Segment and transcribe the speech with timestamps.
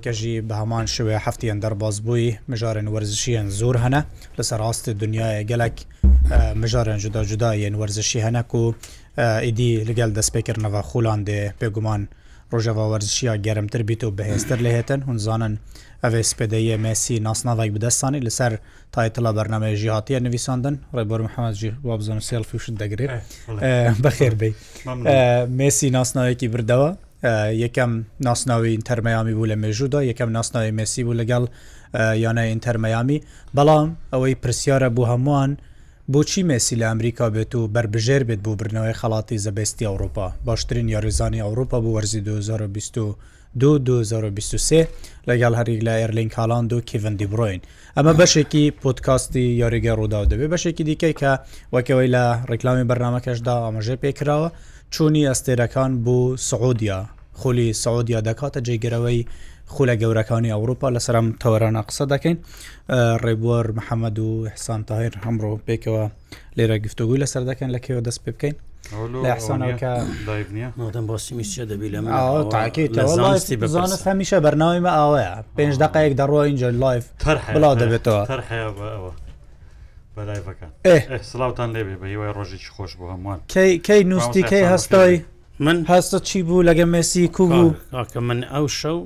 [0.00, 4.00] تۆرکەژی بە هەمان شوێ هەفتیان دەرباز بووی مژارن وەرزشیان زۆر هەنە
[4.38, 5.76] لەسەر ڕاستی دنیاە گەلک
[6.62, 8.62] مژارن جودا جودایەن وەرزشی هەنەک و
[9.44, 12.02] ئیدی لەگەل دەستپێکردنەوە خولاندێ پێگومان
[12.52, 15.54] ڕۆژەوە وەرزشیە گەرمتر بیت و بەهێزتر لە هێتن هەنزانن
[16.04, 18.52] ئەوێ سپێدەیە مەسی ناسناوای بدەستانی لەسەر
[18.94, 23.12] تایتەلا بەرنمەیەژی هااتە نویساندن ڕێبەر محەممەدجی وابزن سێلفیشت دەگرێت
[24.04, 24.52] بەخێربی
[25.60, 26.90] مەسی ناسناوێکی بردەوە
[27.64, 27.92] یەکەم
[28.26, 31.44] ناسناوی ئینتەرمەیامی بوو لە مێژودا یەکەم ناسناوی مسی بوو لەگەڵ
[32.24, 33.18] یانە ئینتەرمەیامی
[33.56, 35.50] بەڵام ئەوەی پرسیارە بوو هەمووان
[36.12, 41.40] بۆچی مسی لە ئەمریکا بێت و بربژێر بێت بۆ برنەوەی خەڵاتی زەبستی ئەوروپا باشترین یاریزانی
[41.44, 42.98] ئەوروپا بوو وەرزی 2020
[43.58, 44.88] 2023
[45.28, 47.60] لەگەڵ هەریک لە ئەرلینگ هالاند و کیڤندی بڕۆین
[47.96, 51.32] ئەمە بەشێکی پۆتکاستی یاریگە ڕوودا دەبێت بەشێکی دیکەی کە
[51.74, 54.48] وەکەوەی لە ڕێکلامی بەرنمەکەشدا ئاماژێ پێکراوە
[54.94, 57.00] چوونی ئەستێرەکان بۆ سعودیا
[57.40, 59.20] خولی سعودیا دەکاتە جێگرەوەی
[59.74, 62.36] خولە گەورەکانی ئەوروپا لەسرم تەوەرانە قسە دەکەین
[63.24, 66.02] ڕێبوار محەممەد و حسان تاهر هەمڕۆ پێکەوە
[66.56, 68.56] لێرە گفتوگوی لەسەر دەکەن لە کێوە دەست پێ بکەین
[74.08, 77.04] هەمیشە بەرناویمە ئاوەیە پێنج دقەیەک دەڕۆ اینجا لایف
[77.54, 78.22] بڵاو دەبێتەوە
[80.20, 83.38] بەلایەکان سلااوان لێبێ بە هیوای ڕۆژێکی خۆش بۆ هەمووان
[83.86, 85.14] کەی نووسی کەی هەستای
[85.66, 87.74] من هەستە چی بوو لەگە مسی کو بوو
[88.12, 88.96] کە من ئەو شەو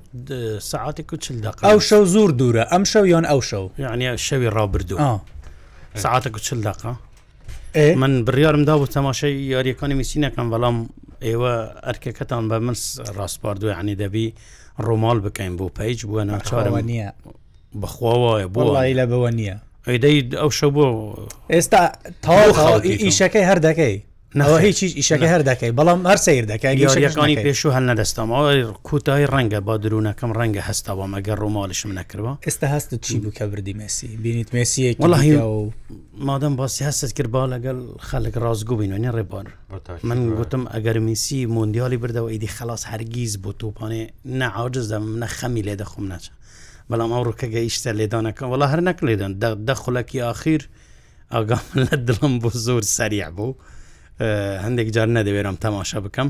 [0.72, 4.96] سعاتی کوچل دق ئەو شەو زۆر دوورە ئەم شەو یان ئەو شەو یعنی شەوی ڕابردو
[6.04, 6.92] سعاتە کوچل دقا
[8.02, 10.76] من بڕیارمدا بوو تەماشای یاریەکانی میسینەکەم بەڵام
[11.26, 11.52] ئێوە
[11.86, 12.74] ئەرکەکەتان بە من
[13.18, 14.28] ڕاستپاردو عنی دەبی
[14.86, 17.08] ڕۆمال بکەین بۆ پیج بووە ناچارە نییە
[17.82, 18.60] بەخواوایە بۆ
[19.00, 19.56] لە بەوە نییە
[19.88, 20.86] ئەیدەی ئەو شە بۆ
[21.54, 21.80] ئێستا
[22.24, 23.96] تاوا ئیشەکەی هەر دەکەی
[24.40, 26.74] نەوە هیچ ئیشەکە هەر دەکەی بەڵام هەر سیر دەکەی
[27.06, 33.00] یەکانی پێشوو هەل نەدەستەمەوە کوتای ڕەنگە با درونەکەم ڕەنگە هەستەوە مەگەر ڕووماڵشم نەکردەوە ئێستا هەستت
[33.06, 34.96] چی بووکە بردی مەسی بینیت مسیەک
[36.26, 37.78] مادەم باسی هەست کرد با لەگەڵ
[38.08, 39.46] خەلک ڕازگو بینێ ڕێبار
[40.04, 44.02] من گوتم ئەگەر میسی مندیالی بردەوە ئیدی خلاص هەرگیز بۆ توپانێ
[44.40, 46.30] نەعاجز دەم نە خەمی لێ دەخم ناچە
[46.90, 49.32] بەڵام ئەو ڕووکە گەیشتە لێدانەکە وڵا هەر نەک لێدان
[49.68, 50.60] دەخلەکی آخیر
[51.32, 53.54] ئاگام لە دڵم بۆ زۆر سریع بوو
[54.64, 56.28] هەندێک جار نەدەوێرم تەماشا بکەم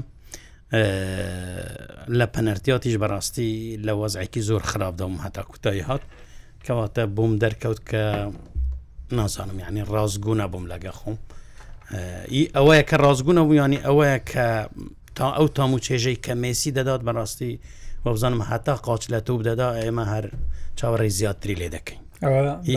[2.18, 3.52] لە پەنەرتیاتیش بەڕاستی
[3.86, 6.02] لە وەزعێکی زۆر خراپدام هەتا کوتایی هات
[6.64, 8.02] کەواتە بۆم دەرکەوت کە
[9.16, 11.16] نازانم یعنی ڕازگوونە بووم لەگە خۆم
[12.56, 14.46] ئەوەیە کە ڕازگوونە بوو ینی ئەوەیە کە
[15.16, 17.52] تا ئەو تام و چێژەی کە مێسی دەدات بەڕاستی
[18.04, 20.24] بە بزانم حتا قاچ لە تۆ بدەدا ئێمە هەر
[20.78, 22.00] چاوەڕێ زیاتری لێ دەکەین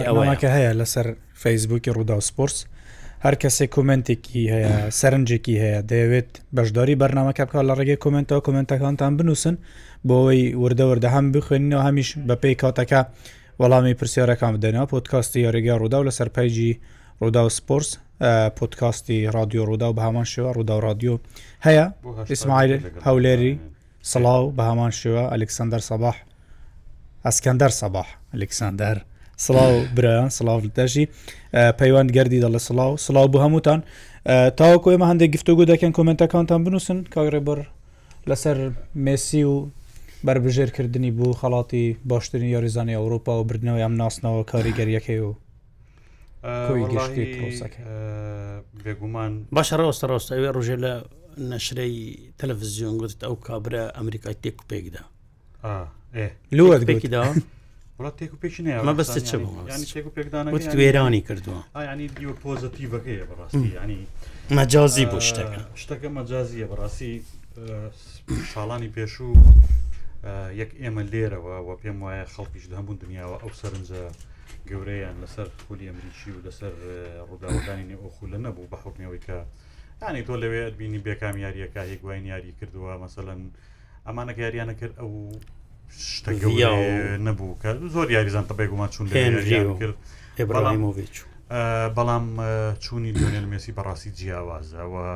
[0.08, 1.08] ئەوەکە هەیە لەسەر
[1.44, 2.58] فەیسبووکی ڕوودا و سپۆرس
[3.26, 9.56] هەر کەسێ کمنتێکی هەیە سەرنجێکی هەیە دەیەوێت بەشداری بەرنمەکە بکە لە ڕێگەی کمنتەوە کمنتەکانتان بنووسن
[10.08, 13.02] بۆەوەی وردەوردە هەم بخوێنینەوە هەمیش بە پێی کاتەکە
[13.62, 16.72] وەڵامی پرسیارەکان بدەنەوە پۆتکاستی یاریگە ڕوودا و لە سەرپەیجی
[17.22, 17.90] ڕوودا و سپۆرس
[18.58, 21.14] پۆتکاستی رادیۆ ڕوودا و بە هەمان شێوە ڕوودا و رادیۆ
[21.66, 21.86] هەیە
[22.32, 22.72] ئیسمایل
[23.08, 23.54] هەولێری
[24.12, 26.18] سڵاو بە هامان شێوە ئەلکسندەر سەباح
[27.28, 28.98] ئەسکەندەر سەباح ئەلکسندەر
[29.46, 31.06] سڵاو برایان سڵاو دەژی
[31.80, 33.80] پەیوەند گردی دەڵە سڵاو سڵاو بە هەمووتان
[34.60, 37.60] تاوەکو ئێمە هەندێک گفتوگو دەکەن کمنتەکانتان بنووسن کاگرێبەر
[38.30, 38.58] لەسەر
[39.06, 39.56] مسی و
[40.26, 45.32] بربژێرکردنی بوو خەڵاتی باشترین یاریزانی ئەوروپا و بردنەوە ئەم ناسنەوە کاریگەریەکەی و
[46.68, 47.82] کۆی گەشتی پرۆسەکە
[48.84, 50.92] بێگومان باشە ڕۆستە ڕۆستە ئەوێ ڕژێ لە
[51.46, 55.04] نەشرەی تەلەڤزیۆن گوت ئەو کابرا ئەمریکای تێک و پێکدا
[56.58, 57.24] لوە پێکیدا
[58.88, 59.32] مە بەستە چ
[60.80, 61.62] وێرانی کردووە
[64.58, 67.14] مەجازی بۆ شتەکە شتەکە مەجازیە بەڕاستی
[68.52, 69.34] شاڵانی پێشوو
[70.62, 74.04] یەک ئێمە لێرەوە و پێم وایە خەڵکیش هەموو دنیاوە ئەو سەرنجە
[74.70, 76.74] گەورەیان لەسەر خولی ئەمریکی و لەسەر
[77.30, 79.38] ڕووداوەکانی نێ ئۆخولە نەبوو بە حکمەوەی کە
[80.02, 83.40] یانی تۆ لەوێت بینی بێکام یاریەکە هی گوین یاری کردووە مەسەن
[84.08, 85.12] ئەمانە یاریانە کرد ئەو
[86.10, 86.30] شتە
[87.28, 89.36] نەبوو کە زۆر یاریزان تەبێگومان چون کرد
[90.40, 91.16] ئێبراهیمۆڤچ
[91.98, 92.26] بەڵام
[92.84, 95.08] چوونی دوێنێ مێسی بەڕاستی جیاوازەوە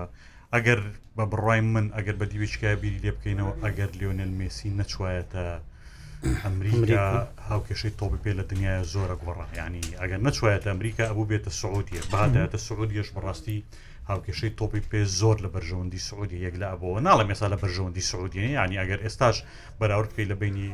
[0.53, 0.79] ئەگەر
[1.17, 5.45] بە بڕای من ئەگەر بە دیویچکای بیری لێ بکەینەوە ئەگەر لیۆنل مێسی نەچوایەتە
[6.45, 7.05] ئەمریکا
[7.49, 12.57] هاوکێشەی تۆپ پێ لە دنیاە زۆرە گۆڕە ینی ئەگەر نەچوایەتە ئەمریکا ئەبوو بێتە سعودیە بادەتە
[12.67, 13.59] سعودیش بەڕاستی
[14.09, 18.37] هاوکێشەی تۆپی پێ زۆر لە بەرژەوەندی سعودی یەک لە ئەبەوە ناڵە مێسا لە بەرژەوەندی سعودی
[18.45, 19.35] ینی ئەگەر ئێستاش
[19.79, 20.69] بەراوردکەی لە بینی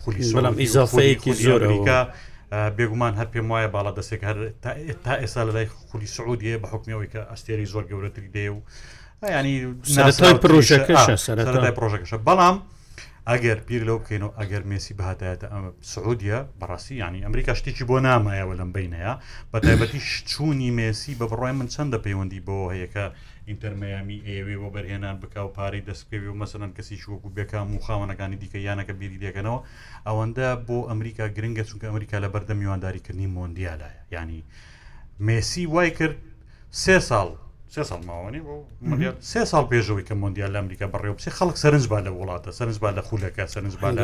[0.00, 2.00] خولی سڵام ئیزافەیەکی زۆرەکە.
[2.76, 4.36] بێگومان هەر پێم وایە باڵا دەستێک هەر
[5.04, 8.58] تا ئێستا لە لای خولی سعودیە بە حکمیەوەی کە ئەستێری زۆر گەورەتری دێ و
[9.38, 9.54] ینی
[11.70, 12.56] پرۆژەکەشە بەڵام
[13.32, 18.54] ئەگەر پیر لەو بکەینەوە ئەگەر مێسی بەهاتایەتە ئەمە سعودیە بەڕاستی ینی ئەمریکا شتێکی بۆ نامایەوە
[18.60, 19.14] لەم بینەیە
[19.52, 23.04] بە تایبەتی چوونی مێسی بە بڕای من چەندە پەیوەندی بۆ هەیەکە
[23.48, 28.36] ئینتەرمەیامی ئێوێ بۆ بەرهێنان بکە و پارەی دەستکەوی و مەسەرەن کەسی وەکو بێکام و خاوەنەکانی
[28.42, 29.58] دیکە یانەکە بیری دێکەنەوە
[30.08, 34.40] ئەوەندە بۆ ئەمریکا گرنگە چونکە ئەمریکا لە بەردەم میوانداریکردنی مۆندیالایە ینی
[35.26, 36.16] مێسی وای کرد
[36.82, 37.28] سێ ساڵ
[37.74, 38.54] سێ ساڵ ماوەنی بۆ
[39.30, 43.44] سێ ساڵ پێشەوەی کە مۆندیال لە ئەمریکا بەڕێوپسی خەڵک سەرنجبا لە وڵاتە سەرنجبا لە خولەکە
[43.54, 44.02] سەرنجبا لە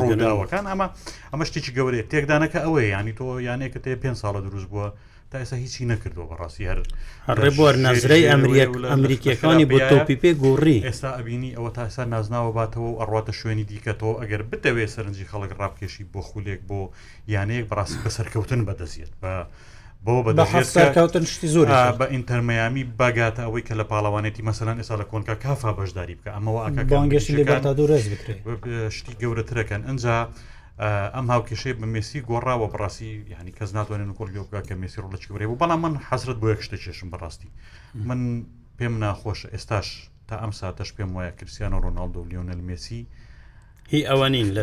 [0.00, 0.86] ڕووداوەکان ئەمە
[1.32, 4.88] ئەمە شتێکی گەورەیە تێکدانەکە ئەوەیە ینی تۆ یانەیەکە تێ پێ ساڵە دروست بووە
[5.30, 6.80] تا ئێستا هیچی نەکردەوە بەڕاستی هەر
[7.42, 12.90] ڕێبوار نازرەی ئەمریک ئەمریکیەکانی بۆ تۆپی پێ گۆڕی ئێستا ئەبینی ئەوە تا ئێستا نازناوە باتەوە
[13.00, 16.80] ئەڕاتە شوێنی دیکەەوە ئەگەر بتەوێت سەرنجی خەڵک ڕابکێشی بۆ خولێک بۆ
[17.34, 19.32] یانەیەک بەڕاستی بەسەرکەوتن بەدەزیێت بە
[20.04, 21.66] بۆ بەکەوتن شتی زۆر
[22.00, 26.60] بە ئینتەرمەامی باگاتە ئەوەی کە لە پاڵەوانێتی مەسەلەن ئێستا لە کۆنکە کافا بەشداری بکە ئەمەوە
[26.64, 28.42] ئاگەشتی لەگەتا دوورز بکرێت
[28.96, 30.16] شتی گەورەترەکەن ئەجا
[31.16, 35.46] ئەم هاوکێشەی بە مێسی گۆڕاوە بڕاستی یعنی کەس ناتوانێن کۆلگەوکە کە مێسی ڕۆ لە چکورێ
[35.48, 37.48] بوو بەڵام من حەزرت بۆ یەک شتە کێشم بەڕاستی
[38.08, 38.20] من
[38.78, 39.86] پێم ناخۆش ئێستاش
[40.28, 43.00] تا ئەم ساتەش پێم وایە کرسیانە ڕۆناالدۆ لیۆنل مێسی
[43.92, 44.62] هی ئەوانین لە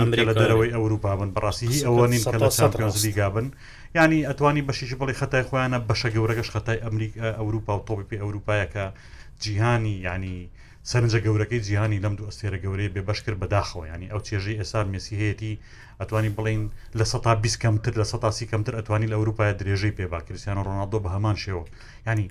[0.00, 3.46] ئەمریکا لە دەرەوەی ئەوروپا بن بەڕاستی هی ئەوانین کە لە چمپیۆنزلیگا بن.
[3.96, 8.86] ینی ئەتوانی بەشیش بڵی خەتای خۆیانە بەشە گەورەکەش خەتای ئەمریک ئەوروپا و تۆپی ئەوروپایەکە
[9.42, 10.36] جیهانی ینی
[10.90, 15.58] سەرنجە گەورەکەی جیهانی لەم دوو ئەستێرە گەورەیە بێ بەشکر بەداخەوە ینی ئەو چێژەی ئێسا مسیهەتی
[16.00, 16.62] ئەتوانی بڵین
[16.98, 21.08] لە سە بی کەمتر لە سەسی کەمتر ئەتوانی لە ئەوروپای درێژەی پێبا کریسیانە ڕۆناالدۆ بە
[21.16, 21.64] هەمان شێوە
[22.08, 22.26] ینی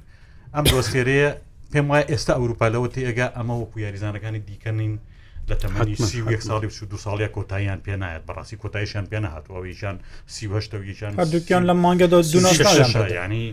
[0.55, 1.29] ئەم دۆستێرەیە
[1.71, 4.93] پێم وایە ئێستا ئەوروپا لەوە تێگە ئەمەوە پویاریزانەکانی دیکەنین
[5.49, 9.95] لە تەمەنی سی یەک ساڵی و دو ساڵیە کۆتاییان پێ نایەت بەڕاستی کۆتاییشان پێ نەهاتەوەیشان
[10.33, 12.19] سیهشتەویشان دوکیان لە مانگەدا
[13.25, 13.47] ینی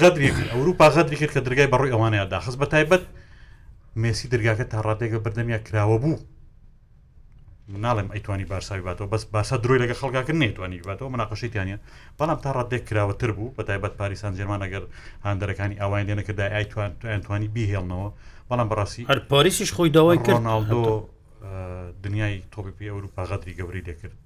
[0.00, 3.02] غەدرێک ئەوروپا غەدرێکێت کە دەرگای بەڕووی ئەوانەیەدا خست بە تایبەت
[4.02, 6.18] مێسی دەرگاکە تا ڕاتێکە بردەمیە کراوە بوو
[7.84, 11.76] ناڵێم ئەیتوانی بارساوی باتەوە بەس باسا درۆی لەگە خەڵگاکە نێتوانی باتەوە مناقەشیتیانە
[12.18, 14.84] بەڵام تا ڕادێک کراوەتر بوو بە تایبەت پاریسان جێمانەگەر
[15.26, 18.10] هەندەرەکانی ئاوایان لێنەکەدا ئەیتوانتوانی بیهێڵنەوە
[18.52, 20.84] بەڵام بەڕاستی هەر پاریسیش خۆی داوای کرد ناڵدۆ
[22.04, 24.22] دنیای تۆپی ئەوروپا غەدری گەوری دەکرد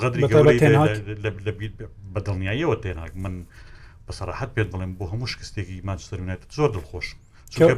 [0.00, 1.70] غەدری
[2.14, 3.34] بە دڵنیاییەوە تێناک من
[4.06, 7.06] بەسەراحت پێت بڵێم بۆ هەموو شکستێکی ماچسترونێت زۆر دڵخۆش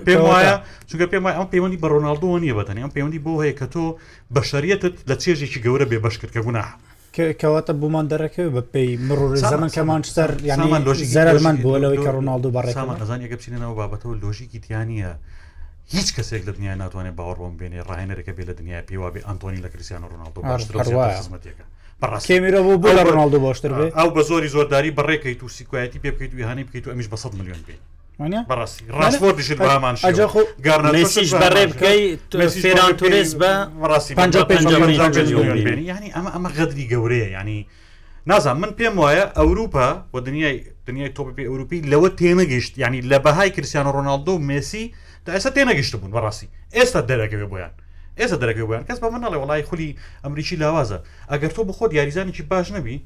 [0.06, 0.55] پێم وایە
[0.88, 3.85] چونکە پێم وای ئەم پەیوەندی بە ڕۆناالدۆ نیە بەتەنی ئەم پەیوەندی بۆ هەیە کە تۆ
[4.35, 6.69] بە شەریەتت لە چێژێکی گەورە بێ بەش کرد کە گوناح
[7.41, 10.83] کەواتە بوومان دەرەکە بە پێی مرور زمان کەمانچتەر یانمان
[11.17, 15.12] زەرمان بۆ لەوەی کە ڕۆناالدو بەڕێ ئەزان ەکەچینەوە بابەتەوە لۆژیکی تیانە
[15.97, 19.69] هیچ کەسێک لە دنیا ناتوانێت باوەڕۆم بێنێ ڕاهێنەرەکە بێ لە دنیا پێوا بێ ئەنتۆنی لە
[19.73, 21.65] کریسیان ڕناالدۆ باشترمەتێکەکە
[22.03, 26.11] بەڕاستێمیرە بۆ بۆ لە ڕناالدۆ باشتر بێ ئەو بە زۆری زۆرداری بەڕێکیت و سیکایەتی پێ
[26.15, 27.81] بکەیت ویهانی بکەیت و ئەمیش بە 100 میلیۆن بێت
[28.51, 29.95] بەڕاستی ڕاستۆ دژ بامان
[30.67, 33.51] گارنسیش بەڕێ بکەیتێران تورست بە
[33.89, 37.67] ڕاستی ینی ئەمە ئەمە غەدری گەورەیە ینی
[38.31, 40.57] نازان من پێم وایە ئەوروپا و دنیای
[40.89, 44.85] دنیای تۆپی ئەوروپی لەوە تێنەگەشت ینی لە بەهای کرسیان ڕۆناالدۆ و مسی
[45.27, 47.73] تا ئێستا تێنەگەشت بوون بەڕاستی ئێستا دەرەکەوێ بۆیان
[48.21, 50.99] ئێستا دەرەکە بۆیان کەس بە منەڵێ وڵی خولی ئەمریکی لاوازە
[51.33, 52.97] ئەگەر تۆ بخۆت یاریزانێکی باش نەبی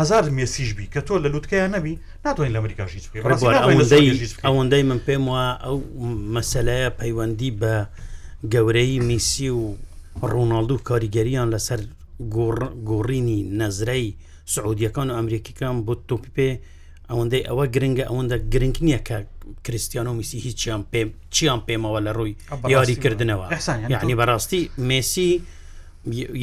[0.00, 1.94] هزار مێسیش بی کە تۆ لە لوتکەیان نەبی
[2.26, 3.06] ناتوانین لە ئەمریکاشیت
[4.46, 5.76] ئەوەندەی من پێم وە ئەو
[6.34, 7.74] مەسلەیە پەیوەندی بە
[8.54, 9.62] گەورەی میسی و
[10.32, 11.80] ڕووناالدو کاریگەریان لەسەر
[12.90, 14.06] گۆڕینی نەزرەی
[14.54, 16.48] سعودیەکان و ئەمریکیەکان بۆ تۆپی پێ
[17.10, 19.16] ئەوەندەی ئەوە گرنگە ئەوەندە گرنگ نییە کە
[19.66, 22.34] کریسیانۆ میسی هیچیان پێ چیان پێمەوە لە ڕووی
[22.74, 23.46] یاریکردنەوە
[23.92, 25.42] یعنی بەڕاستی مسی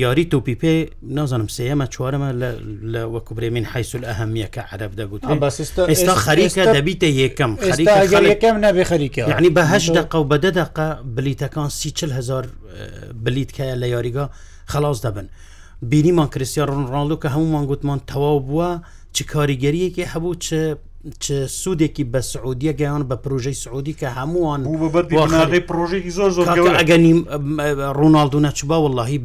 [0.03, 0.73] یاری تۆپی پێ
[1.17, 2.29] نازانم سێمە چوارمە
[2.93, 5.21] لە وەکوبرێ من حیسول ئەهمیە کە عرب دەگوت
[5.89, 7.51] ئێستا خەریکە دەبیتە یەکەم
[8.09, 10.77] خەریکەکەم نابێ خەریکە یعنی بەهش دق و بەدە دق
[11.15, 12.45] بلیتەکان سیهزار
[13.25, 14.25] بلیتکە لە یاریگا
[14.73, 15.27] خلاص دەبن
[15.91, 18.69] بینیمان کریسیان ڕۆنڕالو کە هەمومان گوتمان تەواو بووە
[19.13, 20.47] چ کاریگەریەکی هەبوو چ
[21.63, 24.61] سوودێکی بە سعودیە گەیان بە پروۆژەی سعودی کە هەمووان
[24.93, 26.47] بەڕێ پرۆژێکی زۆر زۆر
[26.79, 27.13] ئەگەنی
[27.99, 29.19] ڕووناالدو نەچبا واللهی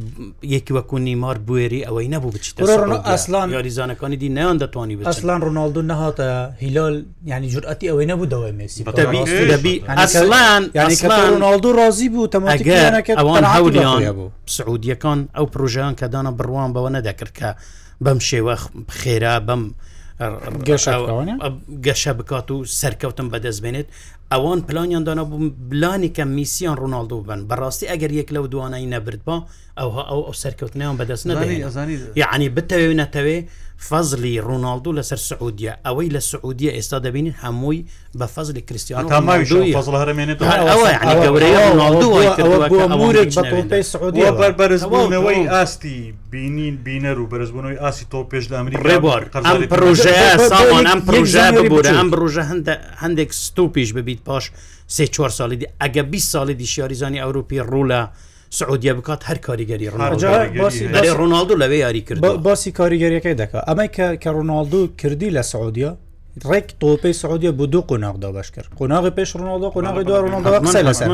[0.55, 2.57] یەکی وەکو نیمار بێری ئەوەی نەبوو بچیت
[3.13, 6.27] ئەسلان یاریزانەکانی دی نیان دەتوانی ئەسلان ڕووناالدو نهاتە
[6.63, 6.95] هیلال
[7.31, 10.61] ینی جورئەتی ئەوەی نەبوو دەوای مسی ئەسلان
[11.31, 12.27] ڕووناالدو ڕازی بوو
[13.21, 17.49] ئەوان هەولیان بوو سعودیەکان ئەو پروۆژیان کە دانا بڕوان بەوە نەدەکرد کە
[18.05, 18.55] بەم شێوە
[19.01, 19.63] خێرا بەم
[21.85, 23.87] گەشە بکات و سەرکەوتم بەدەستبێنێت
[24.31, 29.45] ئەوان پلانیاندانا بوو بلانێکە میسیان ڕۆناالدۆ بن بەڕاستی ئەگەر یەک لەو دوانایی نەبرد با
[29.79, 33.39] ئەوها ئەو ئەو سەرکەوتنیان بەدەست نەزانانی یعنی بتەوێ نەتەوێ
[33.89, 37.85] فەزلی ڕۆناالدو لەسەر سعودیە ئەوەی لە سعودیە ئێستا دەبینین هەمووی
[38.19, 39.05] بە فەزلی کریسیان
[44.59, 45.97] بەرزبوونەوەی ئاستی
[46.31, 48.83] بینین بینەر و بەرزبوونەوەی ئاسی تۆ پێش لە ئەمریکا
[49.73, 50.13] پرۆژە
[50.87, 54.51] ئەم پرۆژە بۆرە ئەم ڕۆژە هەندێک هەندێک ستوپیش ببی دیت پاش
[54.89, 58.07] سێ چوار ساڵی دی ئەگە 20 ساڵی دیشیاریزانی ئەوروپی ڕوولا
[58.49, 59.89] سعودیا بکات هەر کاریگەری
[61.17, 65.97] ڕۆناالدو لەوێ یاری کرد باسی کاریگەریەکەی دکات ئەمە کە کە ڕۆناالدو کردی لە سعودیا
[66.45, 71.09] ڕێک تۆپی سعودیە بۆ دوو قۆناغدا باش کرد قۆناغی پێش ڕۆناڵدا قۆناغی دو ڕۆناڵدا لەسەر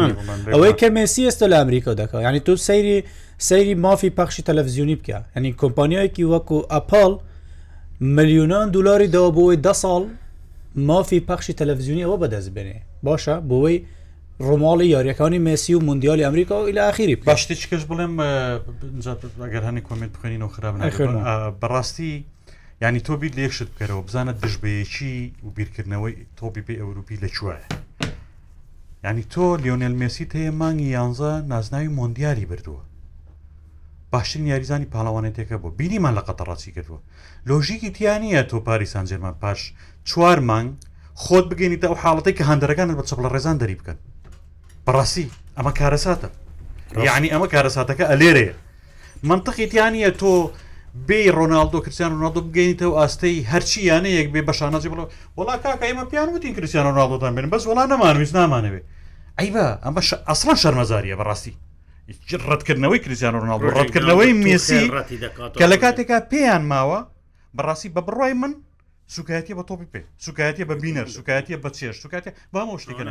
[0.54, 3.04] ئەوەی کە مسی ئێستا لە ئەمریکا دەکە ینی تۆ سەیری
[3.38, 7.12] سەیری مافی پەخشی تەلەڤزیونی بکە ینی کۆمپانیایەکی وەکو ئەپال
[8.18, 10.04] میلیونان دلاری داوا بۆی ده ساڵ
[10.76, 13.80] مافی پەخشی تەلەڤزیونی ئەوە بەدەست بێنێ باشە بۆەوەی
[14.46, 18.14] ڕۆماڵی یاریەکانی مسی و مندیالی ئەمریکا و ئیلاخیری باشتی چکەش بڵێم
[19.46, 20.74] ئەگەر هەنی کمنت بخێنینەوە خراپ
[21.62, 22.14] بەڕاستی
[22.82, 25.16] ینی تۆ بیر لێکشت بکەرەوە بزانە دژبەیەکی
[25.46, 27.68] و بیرکردنەوەی تۆبی پێ ئەوروپی لە چوایە
[29.06, 32.84] ینی تۆ لیۆنل مسی هەیە مانگی یانزە نازناوی مۆندیاری بردووە
[34.12, 37.00] باشترین یاریزانی پاڵەوانێتێکە بۆ بینیمان لە قەتەڕاستی کردووە
[37.50, 39.74] لۆژیکی تیانە تۆ پاری سانجێمان پاش
[40.10, 40.68] چوار مانگ
[41.24, 43.98] خۆت بگەینیتە ئەو حاڵەتی کە هەندەرەکانت بە چپڵە ڕێزان دەری بکەن
[44.86, 45.26] بەڕاستی
[45.58, 46.30] ئەمە کارەساتە
[47.08, 48.54] یعنی ئەمە کارەساتەکە ئەلێرەیە
[49.30, 50.32] منتەقیتیانە تۆ
[51.08, 55.08] بێ ڕۆناالدۆ کریسیان ڕۆناالدۆ بگەینیتەوە ئاستەی هەرچی یانەیەک بێ بە شانازی بڵەوە
[55.38, 58.82] وڵا کاکە ئمە پیان وتین کریسیان ڕۆناالدۆتان بێن بەس وڵا نەمانویست نامانەوێ
[59.40, 61.54] ئەی بە ئەمە ئەسڵان شەرمەزاریە بەڕاستی
[62.50, 64.82] ڕەتکردنەوەی کریسیان ڕۆناالدۆ ڕەتکردنەوەی مێسی
[65.60, 67.00] کە لە کاتێکا پێیان ماوە
[67.58, 68.54] بەڕاستی بە بڕای من
[69.08, 73.04] سوکایەتی بە تۆپی پێ سوکایەتی بە بینەر سوکایەتی بە چێش سوکاتی بامۆشتیکە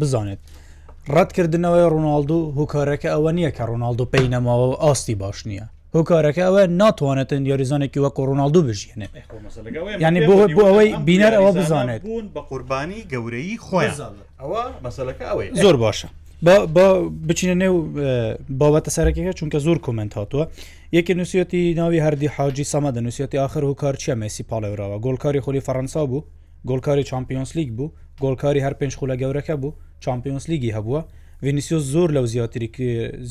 [0.00, 0.38] بزانێت
[1.14, 6.62] ڕەتکردنەوەی ڕۆناالدو هوکارەکە ئەوە نییە کە ڕۆناالدو پێی نەماوە و ئاستی باش نییە هۆکارەکە ئەوە
[6.80, 9.08] ناتوانێتن یاریزانێکی وە کۆڕۆناالدو بژێنێ
[10.06, 12.02] ینی بۆ بۆ ئەوەی بینەر ئەوە بزانێت
[12.36, 13.96] بە قوربانی گەورەی خۆیان
[14.40, 16.08] ئەوە مەسلەکە ئەوەی زۆر باشە
[16.44, 17.74] بچینە نێو
[18.60, 20.44] بابەتە سەرەکەەکە چونکە زۆر کومنت هاتووە
[20.92, 26.02] یەکی نووسەتی ناوی هەردی حاجی سەمەدە نووسەتی آخر و کارچیە مەسی پاڵێراوە گۆلکاری خۆلی فەەنسا
[26.10, 26.24] بوو
[26.68, 29.74] گۆلکاری چمپیۆنس لیگ بوو گۆلکاری هەر پێنج خولە گەورەکە بوو
[30.04, 31.00] چمپیۆنس لیگی هەبووە
[31.44, 32.68] وینیسیۆ زۆر لەو زیاتری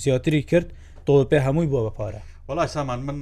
[0.04, 0.68] زیاتری کرد
[1.08, 3.18] تۆ پێ هەمووی بووە بەپارە وڵای سامان من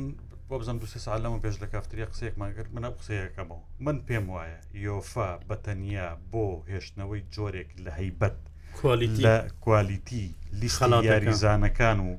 [0.50, 5.30] بۆ بزم دو سال لەمە پێش لە کافتری قسەیەکمانگر منە قسەیەەکەمەوە من پێم وایە یۆفا
[5.50, 8.38] بەتەنیا بۆ هێشتنەوەی جۆرێک لە هەیبەت
[8.82, 10.26] کوالیتی
[10.62, 12.12] لیستەڵ یاریزانەکان و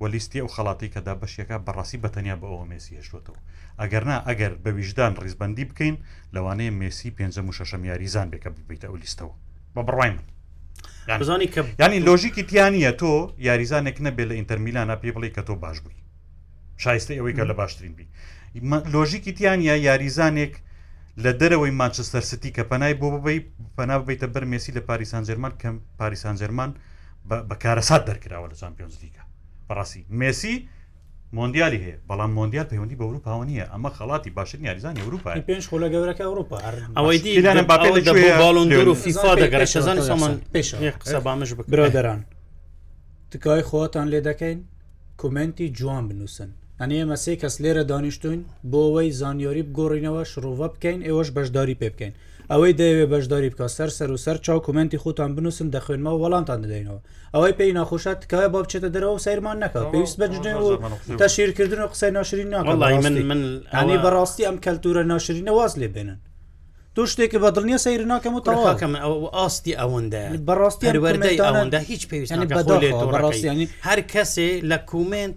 [0.00, 3.38] وە لیستی ئەو خەڵاتی کەدا بەشیەکە بەڕاستی بەتەنیا بە ئەوە مێسی هێشتوتەوە
[3.80, 5.96] ئەگەرنا ئەگەر بە ویژدان ڕیزبندی بکەین
[6.34, 9.34] لەوانەیە مێسی پێ و شەشەم یاریزان بێکە ببیتە ئەو لیستەوە
[9.76, 10.26] بە بڕای من
[11.20, 13.12] بزانی کە ینی لۆژیکی تیانە تۆ
[13.46, 15.94] یاریزانێک نەبێت لە ئینتەرمیلانە پێ بڵێ کە تۆ باش بووی
[16.82, 18.06] شایستی ئەوەی کە لە باشترین بی
[18.96, 20.54] لۆژیکی تیانە یاریزانێک
[21.24, 23.40] لە دەرەوەی مانچستەر ستی کە پەنای بۆ ببی
[23.78, 26.70] پەنا ببیتە بەر مێسی لە پاریسان جەرمان کەم پاریسان جەرمان
[27.48, 29.22] بەکارەسات دەرکراوە لە چمپیۆنز لیگە
[29.68, 30.54] بەڕاستی مێسی
[31.36, 35.88] مۆندیالی هەیە بەڵام مۆندیال پەیوەندی بە ئەوروپا نیە ئەمە خڵاتی باشترین یاریزانی ئەوروپا پێنج خۆلە
[35.92, 36.56] گەورەکە ئەوروپا
[36.96, 40.68] ئەوەی دیلانە باڵندور و فیفا دەگەرە شەزانی سامان پێش
[41.00, 42.20] قسە بامش بکرۆدەران
[43.30, 44.58] تکای خۆتان لێ دەکەین
[45.20, 46.50] کومنتی جوان بنووسن
[46.80, 52.12] ئەنیە مەسی کەس لێرە دانیشتوین بۆ ئەوەی زانیاری بگۆڕینەوە شڕۆڤە بکەین ئێوەش بەشداری پێ بکەین
[52.50, 56.98] ئەوەی دەیەوێ بەشداری بکە سەر سەر و سەر چاو کومنتی خۆتان بنووسن دەخوێنمە وەڵامتان دەدەینەوە
[57.34, 60.68] ئەوەی پێی ناخۆشات کە با بچێتە دەرەوە سیرمان نەکە پێویست بەجدێن و
[61.20, 63.40] تەشیرکردن و قسەی ناشرین ناڵی من من
[63.76, 66.18] ئەنی بەڕاستی ئەم کەلتورە ناشرینە واز لێ بێنن
[66.94, 68.92] تو شتێکی بەدڵنیە سیر ناکەم و تەواکەم
[69.38, 72.48] ئاستی ئەوەندە بەڕاستی هەروەەردەی ئەوەندە هیچ پێویستانی
[73.16, 75.34] بەڕاستیانی هەر کەسێ لە کومنت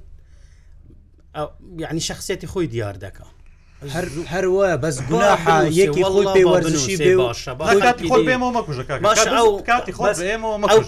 [1.80, 3.26] یعنی شخصێتی خۆی دیار دەکە
[4.34, 7.54] هەروە بەس گوناحا یەکی خۆی پێوەرزشی بێ باشە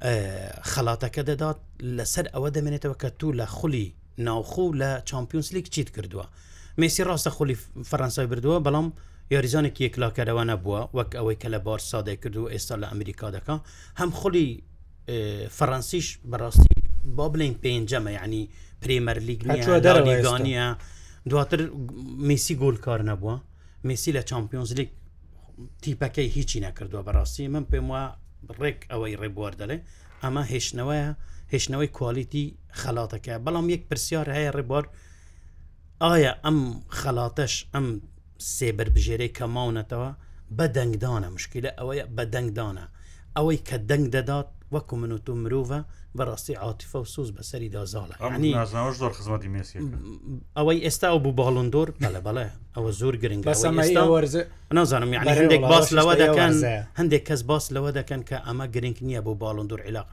[0.03, 1.59] خەڵاتەکە دەدات
[1.97, 3.95] لەسەر ئەوە دەمێنێتەوە کە تو لە خولی
[4.27, 6.27] ناوخۆ لە چمپیۆنسلیک چیت کردووە
[6.81, 7.57] مسی ڕاستە خولی
[7.91, 8.89] فەرەنسای بردووە بەڵام
[9.35, 13.55] یاریزانێکی یەکلاکەرەوە نەبووە وەک ئەوەی کە لە بار سادە کردو ئێستا لە ئەمریکا دەکە
[14.01, 14.49] هەم خولی
[15.59, 16.81] فەڕەنسیش بەڕاستی
[17.17, 18.45] با بلین پێنجەمە ینی
[18.83, 20.77] پرێمەر لیگانە
[21.31, 21.61] دواتر
[22.29, 23.37] میسی گۆلکار نەبووە
[23.89, 24.89] میسی لە چمپیۆنسلیک
[25.83, 28.03] تیپەکەی هیچی نەکردووە بەڕاستی من پێم وە
[28.61, 29.79] ڕێک ئەوەی ڕێبوار دەڵێ
[30.23, 31.11] ئەمە هێشتنەوەیە
[31.53, 32.47] هێشتنەوەی کوالیتی
[32.81, 34.85] خەلاتەکە بەڵام یەک پرسیار هەیە ڕێبوار
[36.03, 36.59] ئایا ئەم
[37.01, 37.87] خەلاتەش ئەم
[38.55, 40.11] سێبربژێرەی کە ماونەتەوە
[40.57, 42.87] بە دەنگدانە مشکلە ئەوەیە بە دەنگدانە
[43.37, 45.79] ئەوەی کە دەنگ دەدات وەکو من و تو مرۆڤە
[46.19, 48.53] بەڕاستی عاتیفە و سوز بەسەری دازاڵە ینی
[49.01, 49.79] زۆر خزمەتی مسی
[50.57, 52.47] ئەوەی ئێستا ئەو بوو باڵندۆر بەلە بەڵێ
[52.77, 53.45] ئەوە زۆر گرنگ
[54.73, 56.53] نازانم یعنی هەندێک باس لەوە دەکەن
[56.99, 60.09] هەندێک کەس باس لەوە دەکەن کە ئەمە گرنگ نییە بۆ باڵندۆر عێلاق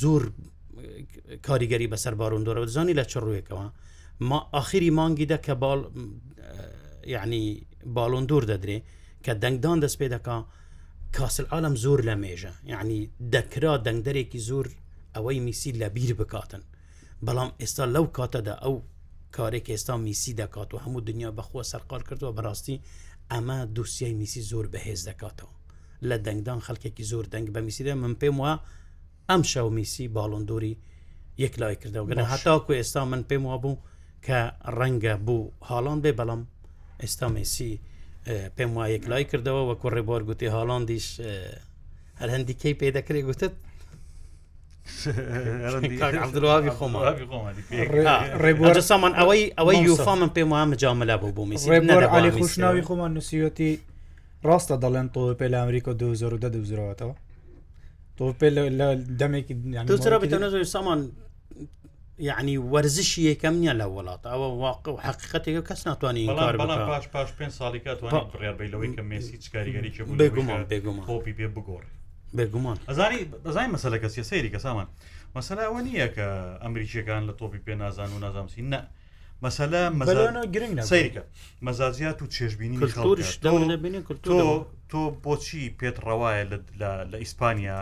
[0.00, 0.22] زۆر
[1.46, 3.66] کاریگەری بەسەر باڕوندۆرە زانی لە چڕوویەکەوە
[4.28, 5.78] ما آخری مانگی دە کە باڵ
[7.14, 7.42] یعنی
[7.96, 8.78] باڵندور دەدرێ
[9.24, 10.36] کە دەنگدان دەست پێ دەکە
[11.16, 13.00] کاسل عالم زۆر لە مێژە یعنی
[13.34, 14.66] دەکرا دەنگدەرێکی زۆر
[15.14, 16.62] ئەوەی میسی لە بیر بکاتن
[17.26, 18.74] بەڵام ئێستا لەو کاتەدا ئەو
[19.36, 22.76] کارێک ئێستا میسی دەکات و هەموو دنیا بەخۆ سەرقال کردووە بەڕاستی
[23.32, 25.52] ئەمە دووسای میسی زۆر بەهێز دەکاتەوە
[26.08, 28.52] لە دەنگدان خەکێکی زۆر دەنگ بە میسیدا من پێم وە
[29.30, 30.74] ئەم شەو میسی باڵندۆری
[31.44, 33.78] یەک لای کردەوە گەنە هەتاکو ئێستا من پێم وابوو
[34.26, 34.38] کە
[34.78, 36.42] ڕەنگە بوو هاڵان بێ بەڵام
[37.02, 37.72] ئێستا میسی
[38.56, 41.06] پێم وایە لای کردەوە وەکو ڕێبار گوتی هاڵاندیش
[42.20, 43.54] هەر هەندیکەی پێ دەکرێت گوتت
[46.78, 51.68] خۆمانڕێ سامان ئەوەی ئەوەی یوفا من پێم وامە جااملا بوو بوو میسی
[52.42, 53.70] خوشناوی خۆمان نووسیەتی
[54.48, 55.96] ڕاستە دەڵێن تۆ پێ لە ئەمریکا 2010
[56.54, 57.14] دەوزرەوەتەوە
[58.18, 58.48] تۆ پێ
[59.20, 59.54] دەمێکی
[60.74, 61.00] سامان
[62.20, 66.26] یعنی وەرزشی یەکەم نیە لە وڵات ئەوە واقع و حقیقەتێک کەس ناتوانانی
[66.88, 71.90] پاش پاش پێ ساڵی کاتوانڕێبیلەوەی کە مسی چکاریگەری بێگومان بێگومان خۆپی پێ بگۆڕی
[72.36, 74.86] بێگومان ئەزاری بەزای مەسەلە کەس سەیری کە سامان
[75.36, 76.26] مەسەلاەوە نییە کە
[76.64, 78.80] ئەمریکیەکان لە تۆپی پێ نازان و نازامسی نە
[79.42, 81.22] مەسەلا گرنگ سەیریکە
[81.66, 82.76] مەزازیات و چێژبینی
[84.26, 84.44] تۆ
[84.92, 86.44] تۆ بۆچی پێت ڕەوایە
[87.10, 87.78] لە ئیسپانیا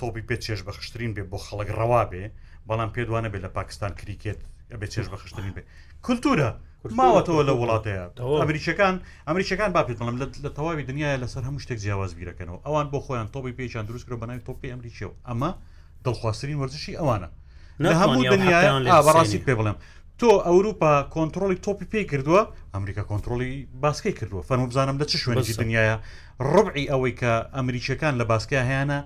[0.00, 2.24] تۆپی پێ چێژ بەخشترین بێ بۆ خەڵک ڕەوا بێ
[2.70, 4.38] بەڵام پێدوانە بێت لە پاکستان کریکێت
[4.80, 5.62] بێ چێش بەخشتنی بێ
[6.06, 6.48] کولتورە
[6.98, 8.04] ماوەتەوە لە وڵاتەیە
[8.42, 8.94] ئەمریکەکان
[9.28, 13.54] ئەمریکەکان باپیت بڵم لە تەواوی دنیاە لەسەر هەموو شتێک جیاواز بیرەکەنەوە ئەوان بۆ خۆیان تۆپی
[13.58, 15.50] پێیان دروستکرۆ بەناوی تۆپی ئەمریکیەوە ئەمە
[16.04, 17.28] دڵخواستترین وەرزشی ئەوانە
[17.82, 18.58] لە هەموو دنیا
[19.06, 19.78] بەڕاستی پێ بڵێم
[20.20, 22.42] تۆ ئەوروپا کۆنتترۆلی تۆپی پێی کردووە
[22.74, 23.50] ئەمریکا کۆنتترۆلی
[23.84, 25.94] باسکەی کردووە فەرمو بزانم لە چ شوێنی دنیاە
[26.54, 28.98] ڕبعی ئەوەی کە ئەمریکیەکان لە باسکە هیانە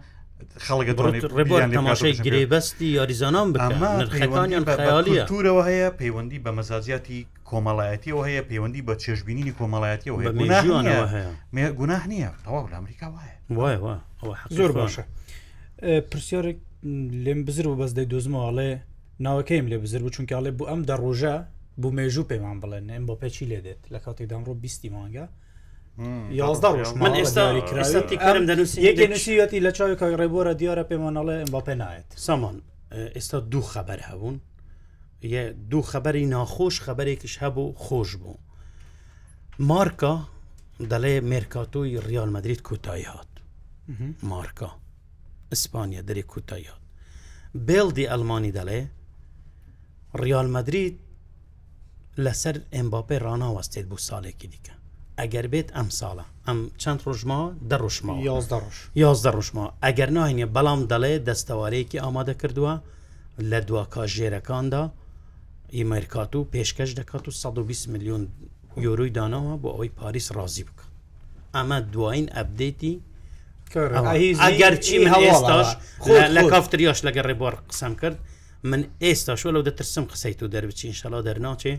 [0.67, 0.93] خەڵگە
[1.71, 7.19] ڕێبماشەی گرێبەستی یاریزانان بکەمانیان خەیالیەتورەوە هەیە پەیوەندی بە مەزازیاتی
[7.49, 13.07] کۆمەڵایەتیەوە هەیە پەیوەندی بە چێژبینی کۆمەڵایەتیەوە هەیە گوناه نییە تەواو لە ئەمریکا
[13.57, 13.97] وایە
[14.59, 15.05] زۆر باشە
[16.11, 16.59] پرسیارێک
[17.25, 18.71] لێم بزر و بەسدەی دۆزمەوەڵێ
[19.27, 21.37] ناوەکەیم لێ بزر بچونکەڵێ بۆ ئەم دە ڕۆژە
[21.81, 25.27] بوو مێژوو پەیمان بڵێن ئەم بۆ پێچی لێ دێت لە کاتێک دامڕۆ بیستی مانگە
[25.99, 32.57] من ئێستاێتی لە چاوی ڕێبۆرە دیارە پێمانەڵێ ئەمباپێ نایێت سامان
[33.15, 34.37] ئێستا دوو خەبەر هەبوون
[35.71, 38.37] دوو خەبەری ناخۆش خەبەرێکیش هەبوو خۆش بوو
[39.69, 40.15] مارکە
[40.91, 43.31] دەڵێ مێرکاتۆی ریال مدریت کوتایی هات
[44.31, 44.71] مارکە
[45.53, 46.83] ئیسپانیا دەری کوتایی هات
[47.67, 48.81] بێڵدی ئەلمانی دەڵێ
[50.25, 50.97] ریال مدریت
[52.25, 54.75] لەسەر ئەمباپێ ڕناوەستێت بوو ساڵێکی دیکە
[55.23, 58.19] ئەگەر بێت ئەم ساڵە ئەم چەند ڕۆژمەوە دەڕۆژمەوە
[59.03, 62.75] یازدە ڕۆژمەوە ئەگەر ناهێنێ بەڵام دەڵێ دەستەوارەیەکی ئامادە کردووە
[63.51, 64.83] لە دواکە ژێرەکاندا
[65.77, 68.23] ئیمەرکات و پێشکەش دەکات و 120 میلیۆن
[68.87, 70.85] یۆروی داناەوە بۆ ئەوەی پاریس ڕازی بکە
[71.57, 72.95] ئەمە دوایین ئەبدەیتی
[74.47, 75.69] ئەگەر چی هەواستاش
[76.37, 78.19] لە کافتریاش لەگە ڕێبوار قسەم کرد
[78.71, 81.75] من ئێستا شۆ لەو دەترسم قسەیت و دەربچین شەلا دەرناچێ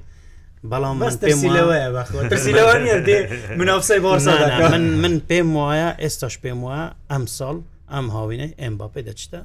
[0.69, 0.95] بەڵام
[3.61, 7.55] منافسی بارسا من من پێم وایە ئێستاش پێم وایە ئەم ساڵ
[7.93, 9.39] ئەم هاوینە ئەم باپی دەچتە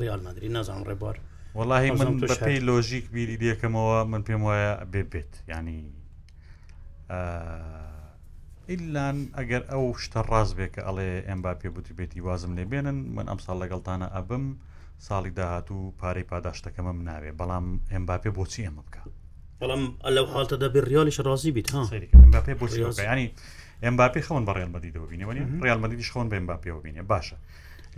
[0.00, 1.16] ڕیال مادرری نازان ڕێبار
[1.58, 2.10] وڵی من
[2.40, 5.80] پێی لۆژیک بیری دیەکەمەوە من پێم وایە بێبێت ینی
[8.70, 12.98] ئیلان ئەگەر ئەو شتە ڕاز بێ کە ئەڵێ ئەم باپێ بوتی بێتی وازم لێ بێنن
[13.16, 14.44] من ئەم ساڵ لەگەڵتانە ئەبم
[15.08, 19.02] ساڵی داهات و پارەی پاداشتەکەمە مناوێ بەڵام ئەم باپێ بۆچی ئەمە بکە
[19.64, 19.82] بەڵام
[20.16, 21.68] لەو حالتە دەبێ ریالیش ڕازی بیت
[22.46, 23.26] پێ بۆنی
[23.84, 27.36] ئەمباپی خەون بە ڕێل مەدیدەوە بینەوەنی ڕال مەدیش خۆن بە ئەمباپیەوە بینێ باشە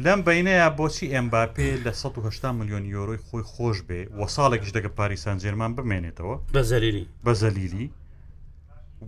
[0.05, 5.37] لەم بینەیە بۆچی ئەمباپێ لە 180 میلیۆن یۆرۆی خۆی خۆش بێ وە ساڵێکیش دەگە پاریسان
[5.43, 7.87] جێرمان بمێنێتەوە بەزەلیلی بەزەلیلی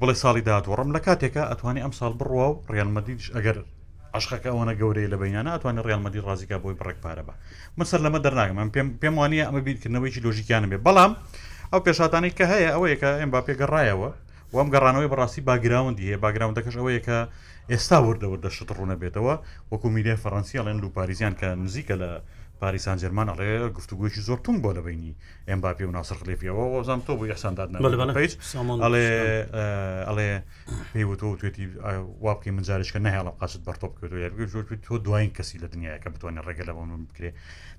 [0.00, 3.56] بڵێ ساڵی دادوەڕم لە کاتێکە ئەتوانانی ئەم ساڵ بڕوا و ڕێلمەدیش ئەگەر
[4.18, 7.32] عشقەکە ئەوەنە گەورەی لە بینانە ئەتوانێت ڕێلمەدی ڕازیکا بۆی بڕێک پارە بە
[7.76, 11.12] من سەر لەمە دەرناگەم من پێم پێم وانە ئەمە بیرکردنەوەیکی لۆژیکیانە بێ بەڵام
[11.72, 14.10] ئەو پێشاتانی کە هەیە ئەو یکە ئەم با پێگەڕایەوە
[14.54, 17.18] وام گەڕانەوەی بەڕاستی باگراوندی هەیە باگراون دەکەش ئەوە یکە
[17.72, 19.34] ئێستا وردەوردە شت ڕوونە بێتەوە
[19.72, 22.10] وەکو میلیە فەڕەنسی ئەڵێن و پارریزیان کە نزیکە لە
[22.60, 25.14] پاریسان جرمان ئەڵێ گفتوگوۆشی زۆر تون بۆ لەبینی
[25.48, 27.68] ئەم باپی و ناسر خلێفیەوە وەزانام تۆ بۆ یەسانداد
[28.84, 29.06] ئەڵێ
[30.08, 30.28] ئەڵێ
[30.92, 31.64] پێیوتۆ توێتی
[32.24, 36.64] وابکەی منجارشکە نهێڵە قاست بەرتۆ بکەوت زۆر تۆ دوایین کەسی لە دنیاە کە بتوانێت ڕێگە
[36.68, 37.30] لەەوە من بکرێ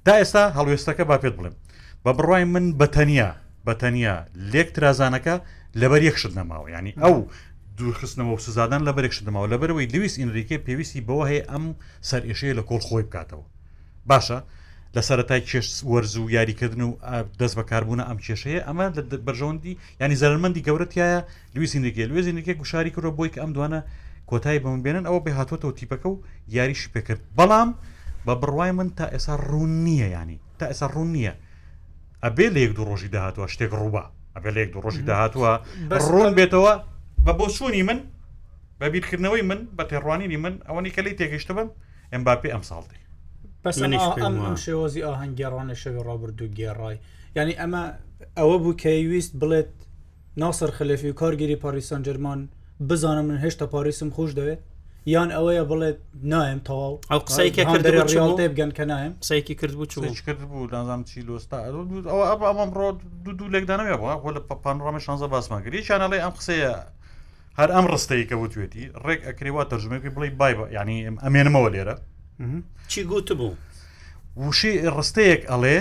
[0.06, 1.56] تا ئێستا هەڵوێستەکە با پێت بڵێم
[2.06, 3.30] بە بڕای من بەتەنیا
[3.68, 4.16] بەتەنیا
[4.52, 5.36] لێک ترازانەکە
[5.82, 7.16] لەبەر یەخشت نەماوە ینی ئەو
[7.78, 11.66] دوورخستنەوە و سزادان لەبەر یەخشتمەوە لەبەرەوەی لویس ئینریکە پێویستی بەوە هەیە ئەم
[12.10, 13.46] سەر ئێشەیە لە کۆڵ خۆی بکاتەوە
[14.10, 14.40] باشە
[14.96, 16.92] لە سەرەتای کێش وەرز و یاریکردن و
[17.40, 18.86] دەست بەکاربوون ئەم کێشەیە ئەمە
[19.28, 21.20] بەرژەوەندی ینی زەرمەندی گەورەتیایە
[21.56, 23.82] لویسینێکی لوێزینێکی گوشاری کرۆ بۆی کە ئەم دوانە
[24.30, 26.22] کۆتایی بەم بێنن ئەوە بێ هاتوۆتەوە تیپەکە و
[26.56, 27.70] یاریش پێکرد بەڵام
[28.26, 31.34] بە بڕوای من تا ئێستا ڕوون نییە ینی تا ئێستا ڕوون نییە
[32.26, 34.04] ئەبێ لە یەک دو ڕۆژی داهاتوە شتێک ڕووبە
[34.36, 35.52] ئەبێ لە یەک دو ڕۆژی داهاتوە
[36.14, 36.74] ڕۆن بێتەوە
[37.26, 38.00] بە بۆ سوونی من
[38.80, 41.70] بە بیرکردنەوەی من بە تێڕوانینی من ئەوەی کە لی تێگەشتە بم
[42.14, 43.00] ئەم باپی ئەم ساڵی
[44.66, 46.96] شێوەزی ئاهەنگگەڕانە شەوی ڕابرد و گێڕای
[47.38, 47.84] ینی ئەمە
[48.40, 49.72] ئەوە بوو کەویست بڵێت
[50.42, 52.40] ناسەر خلەفی و کارگیری پاریسان جەرمان
[52.90, 54.62] بزانم من هێشتا پاریسم خۆش دەوێت
[55.06, 60.40] یان ئەوەیە بڵێت نایم تەواو ئەو قسەیکە کردێ بگەن کە نایم قسەیکی کرد بوو کرد
[60.50, 62.88] بوو دازام چی لۆستا ئەو ئەمەم ڕۆ
[63.26, 66.74] دوو دوو لێکدانەوە بۆ لە پانڕامە شانزە باسماگری چانەڵی ئەم قسەیە
[67.60, 71.96] هەر ئەم ڕستەیە کە وتوێتی ڕێک ئەکرێوا تەرجمەکەی بڵی بای ینی ئەمێنمەوە لێرە
[72.92, 73.54] چی گوت بوو
[74.48, 75.78] وشی ڕستەیەک ئەڵێ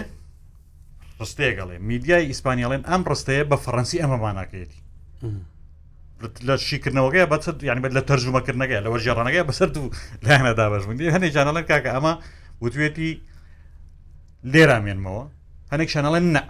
[1.21, 4.81] ڕستەیەک ئەڵێ میدیای ئیسپانیاڵێن ئەم ڕستەیە بە فەڕەنسی ئەمەماناکەیەتی
[6.47, 7.39] لە شیکردنەوەگەی بە
[7.71, 9.91] ینی بێت لە تەرجمەکردنەکەی لەوە ژێڕانەکەی بەسەر و
[10.25, 12.13] لایەنە دابژمندی هەنێک جانەڵەن کاکە ئەمە
[12.65, 13.11] وتوێتی
[14.53, 15.23] لێرامێنمەوە
[15.73, 16.43] هەنێک شانەڵەن نە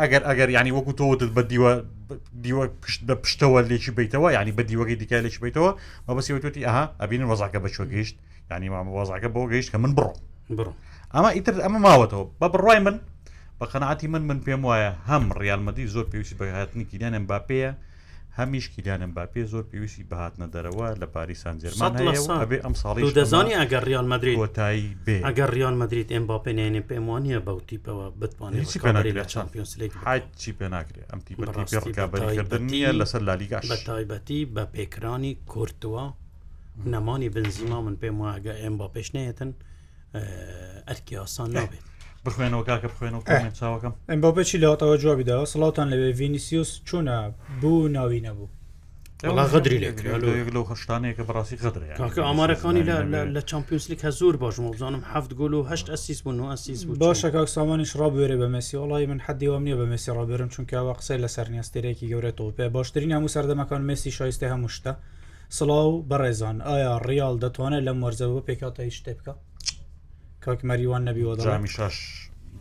[0.00, 1.72] ئەگەر ئەگەر ینی وەکو تۆوتت بە دیوە
[2.44, 5.70] دیوە پشت بە پشتەوە لێکی بیتەوە ینی بە دیوەگەی دیکە لێک بیتەوە
[6.08, 8.16] مە بەسی وتوتی ئەها ئەبین وەزاکە بەچوە گەیشت
[8.50, 10.12] ینی مامە وەزاکە بۆ گەیشت کە من بڕۆ
[10.58, 10.72] بڕۆ
[11.14, 12.96] ئەمە ئیتر ئەمە ماوەتەوە بە بڕای من
[13.60, 17.72] بە قەنعاتی من من پێم وایە هەم ڕالمەدی زۆر پێویستی بەهاتنی کیدانم باپەیە
[18.40, 21.92] هەمیش کیدانم باپێ زۆر پێویستی بەهاتنە دەرەوە لە پاریسان جەرمان
[22.42, 27.04] هەبێ ئەم ساڵی دەزانی ئەگەر ریال مدرری وتایی بێ ئەگەر ریال مدریت ئەم باپێنێنێ پێم
[27.10, 28.70] وانە بەوتیپەوە بتوانێت
[29.20, 29.92] لە چمپیۆنسلیک
[30.40, 31.20] چی پێ ناکرێت ئەم
[32.24, 36.04] ڕکردن نیە لەسەر لالیگاش بە تایبەتی بە پێکرانی کورتووە
[36.92, 39.50] نەمانی بنزیما من پێم واگە ئەم با پێشنەتن
[40.88, 41.89] ئەرکی ئاسان نابێت
[42.26, 47.16] بخوێنەوە کاکە بخوێنەوە چاوەکەم ئەم بۆ بچی لەاتەوە جوابیداەوە سڵاتان لەوێ ڤینیسیوس چۆنا
[47.60, 48.48] بوو ناوی نەبوو
[49.52, 49.78] غدری
[50.56, 52.82] لەو خشتانەیە کە بەڕاستی غدرێ کاکە ئامارەکانی
[53.34, 57.28] لە چمپیۆنسلیک هە زۆر باش بزانم هەفت گۆل و هەشت ئەسیس بوون ئەسیس بوو باشە
[57.34, 61.46] کاک سامانیش ڕابێرە بە مەسی وڵی من حدیوام نییە بە مەسی ڕابێرم چونکەوە قسەی لەسەر
[61.54, 64.92] نیاستێرەێکی گەورێتەوە پێ باشترین هەموو سەردەمەکان مەسی شایستی هەموو شتە
[65.56, 69.32] سڵاو بەڕێزان ئایا ڕیال دەتوانێت لەم وەرزەوە پێکاتە هیچ شتێ بکە
[70.44, 71.96] کاک مەریوان نەبیوەدەڕامی شش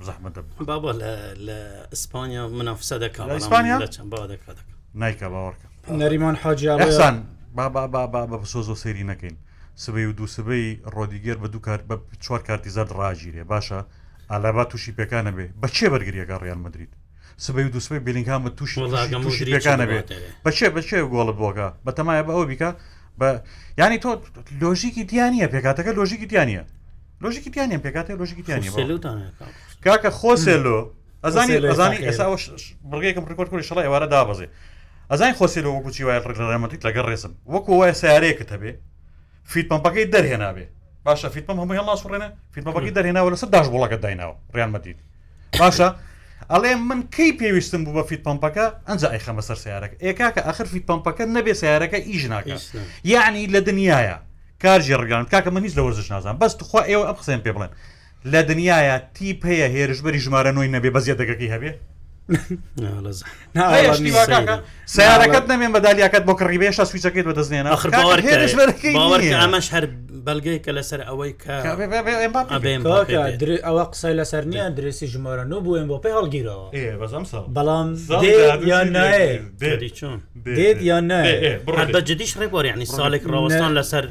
[0.07, 0.29] زەحمە
[0.69, 0.91] بابە
[1.45, 1.57] لە
[1.93, 3.77] ئیسپانیا منافسە دەکات ئیسپانیا
[5.01, 5.67] نیکە باوەڕکە
[5.99, 6.77] نەریمان حاجیان
[7.55, 9.37] بە سۆزۆ سێری نەکەین
[9.83, 13.79] سبەی و دوو سبەی ڕۆدیگەر بە دوو کار بە چوار کارتیزات ڕاجیرێ باشە
[14.31, 16.91] ئالابا تووشی پێکانە بێ بەچێ بەرگریەکە ڕیان مدریت
[17.45, 20.07] سبەی و دووسبەی بلینگام بە تووشی پێکانە بێت
[20.45, 22.69] بەچێ بەچێ گۆڵە بۆگە بەتەمایە بە ئەوە بیکە
[23.19, 23.29] بە
[23.81, 24.09] ینی تۆ
[24.63, 26.63] لۆژیکی دییانە پێکاتەکە لۆژیکی دییانە
[27.23, 28.69] لۆژیکی پیانیان پێکاتێ لۆژیکی پیانی
[29.85, 30.77] کاکە خۆسێلۆ
[31.25, 32.25] ئەزانی ئەزانی ئێستا
[32.91, 34.47] بڕگەیەکم پرکۆرت کوری شڵی ئێوارە دابزێ
[35.11, 38.71] ئەزانی خۆسێلەوە وەکوچی وایە ڕێگەڕێمەتیت لەگە ڕێسم وەکو وایە سیارەیەکت هەبێ
[39.51, 40.65] فیت پمپەکەی دەرهێنابێ
[41.05, 44.99] باشە فیت پم هەموو هەڵاس ڕێنە فیتمەکەی دەرهێناوە لەسەر داش بڵەکە دایناوە ڕیانمەدیت
[45.59, 45.89] باشە
[46.51, 50.65] ئەڵێ من کەی پێویستم بوو بە فیت پمپەکە ئەنج ئەیخەمە سەر سیارەکە ئێکا کە ئەخر
[50.73, 52.55] فیت پمپەکە نەبێ سیارەکە ئیژناکە
[53.11, 54.17] یعنی لە دنیاە
[54.63, 57.69] کارژی ڕگەان کاکە من نیچ لە وەرزش نازان بەست خوا ئێوە ئە قسەم پێ بڵێن
[58.31, 61.71] لە دنیاە تیپ هەیە هێرشبەری ژمارە نوۆی نەبێ بەزیە دەگەکی هەبێ
[64.95, 67.65] سیارەکەت نامێن بەدالیاکەت بۆ کڕیبێشە سویچەکەیت بە دەستێن
[69.39, 69.85] ئەمەش هەر
[70.27, 71.33] بەلگەی کە لەسەر ئەوەی
[73.67, 76.71] ئەوە قسەی لەسەر نییە درێسی ژمارە نو بووێن بۆ پێی هەڵگیرەوە
[77.55, 77.89] بەڵام
[78.71, 78.87] یان
[80.45, 81.03] دێت یان
[81.87, 84.05] نە جدیش ڕێبوار ینی ساڵێک ڕۆستان لەسەر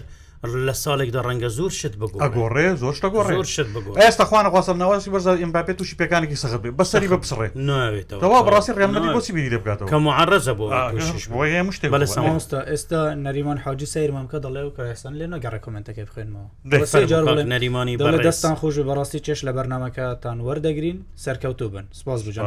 [0.46, 2.94] لە ساڵێکدا ڕەنگە زۆر شت بگۆڕێ زۆر
[4.02, 9.32] ئێستا خوانەخواستەوەسی بەرز ئەمباپێت تووشی پێکانێکی سەخ بێ بەسەری بە بسڕێ ناوێتەوە بڕاستی ڕێمەی بۆسی
[9.36, 10.64] بیری بکاتەوە کە معڕزە بۆ
[11.76, 17.94] شتێک بە سامۆستا ئێستا نەریمان حاجی سیرمامکە دەڵێ و کەستان لێ نەگەڕە کمنتەکە بخێنمەوە نەریمانی
[18.06, 22.44] بە دەستان خۆش بەڕاستی چێش لە بەرنمەکەتان وەردەگرین سەرکەوتو بن سپاس بجان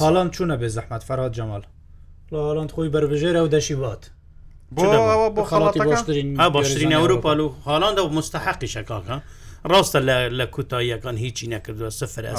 [0.00, 1.62] حالان چوونە بێ زەحمەت فەرات جەمال
[2.32, 4.02] لاڵند خۆی بربژێرە و دەشی بات.
[4.74, 6.38] باشترین
[6.92, 9.14] ئەوروپال و هاڵاندا و مستحقی شکاکە
[9.70, 10.00] ڕاستە
[10.38, 12.32] لە کوتاییەکان هیچی نەکردووە سفر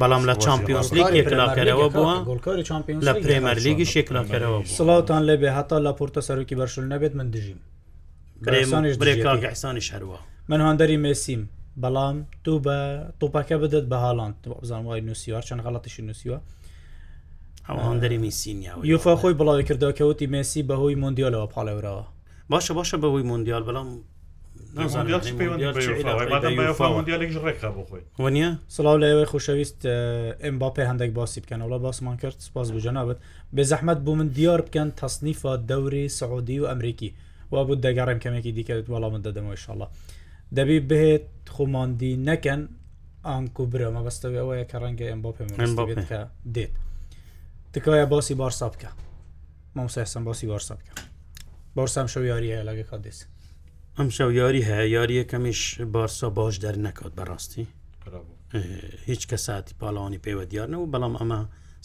[0.00, 2.16] بەڵام لە چمپیۆنس لیگلاکەرەوە بووە
[2.88, 7.58] لە پرێمەر لیگی شێکلاکەرەوە سڵاوان لەبێ هەتا لە پۆرتە سەرۆکی بەرشل نەبێت من دژیم
[9.00, 11.42] برێکسانی شەروە من هەندری مێسیم
[11.82, 12.76] بەڵام دوو بە
[13.20, 16.38] تۆپەکە بدەت بە هاڵاند بزان وای نووسیوار چەند غڵاتیشی نووسیوە
[17.68, 22.04] ئەو هەندری میسینیا یوفا خۆی بڵاوی کردەوەکەوتی مسی بەهۆی مندیالەوە پاڵێورەوە
[22.50, 23.88] باشە باشە بەهۆی مندیال بەڵام
[28.18, 29.80] وە سلااو لەوەی خوشەویست
[30.44, 33.18] ئەمباپێ هەندێک باسی بکەن وڵە باسمان کرد سپاس بژەنابێت
[33.56, 37.14] بێ زەحمەت بوو من دیار بکەن تەسنیفە دەوری سعودی و ئەمریکی
[37.52, 39.86] وا بوو دەگەڕم کەمێکی دیکەوێت وەڵام من دەدەمەوە شڵە
[40.56, 42.60] دەبی بهێت خۆماندی نەکەن
[43.28, 45.44] ئانکو برە مەبەستەوەی ئەوەیە کە ڕەنگە ئەمباپێ
[46.54, 46.72] دێت
[47.74, 48.86] تکایە باسی بارسا بکە
[49.76, 50.92] مامسەسم باسی بارسا بکە
[51.76, 53.18] بارسام شەو یاریە لەگە کا دێس
[53.98, 55.62] ئەم شەو یاری هەیە یاریەکەمیش
[55.94, 57.64] بارسا باش دەر نەکات بەڕاستی
[59.10, 61.40] هیچ کە ساتی پاڵانی پێوە دیارنەوە بەڵام ئەمە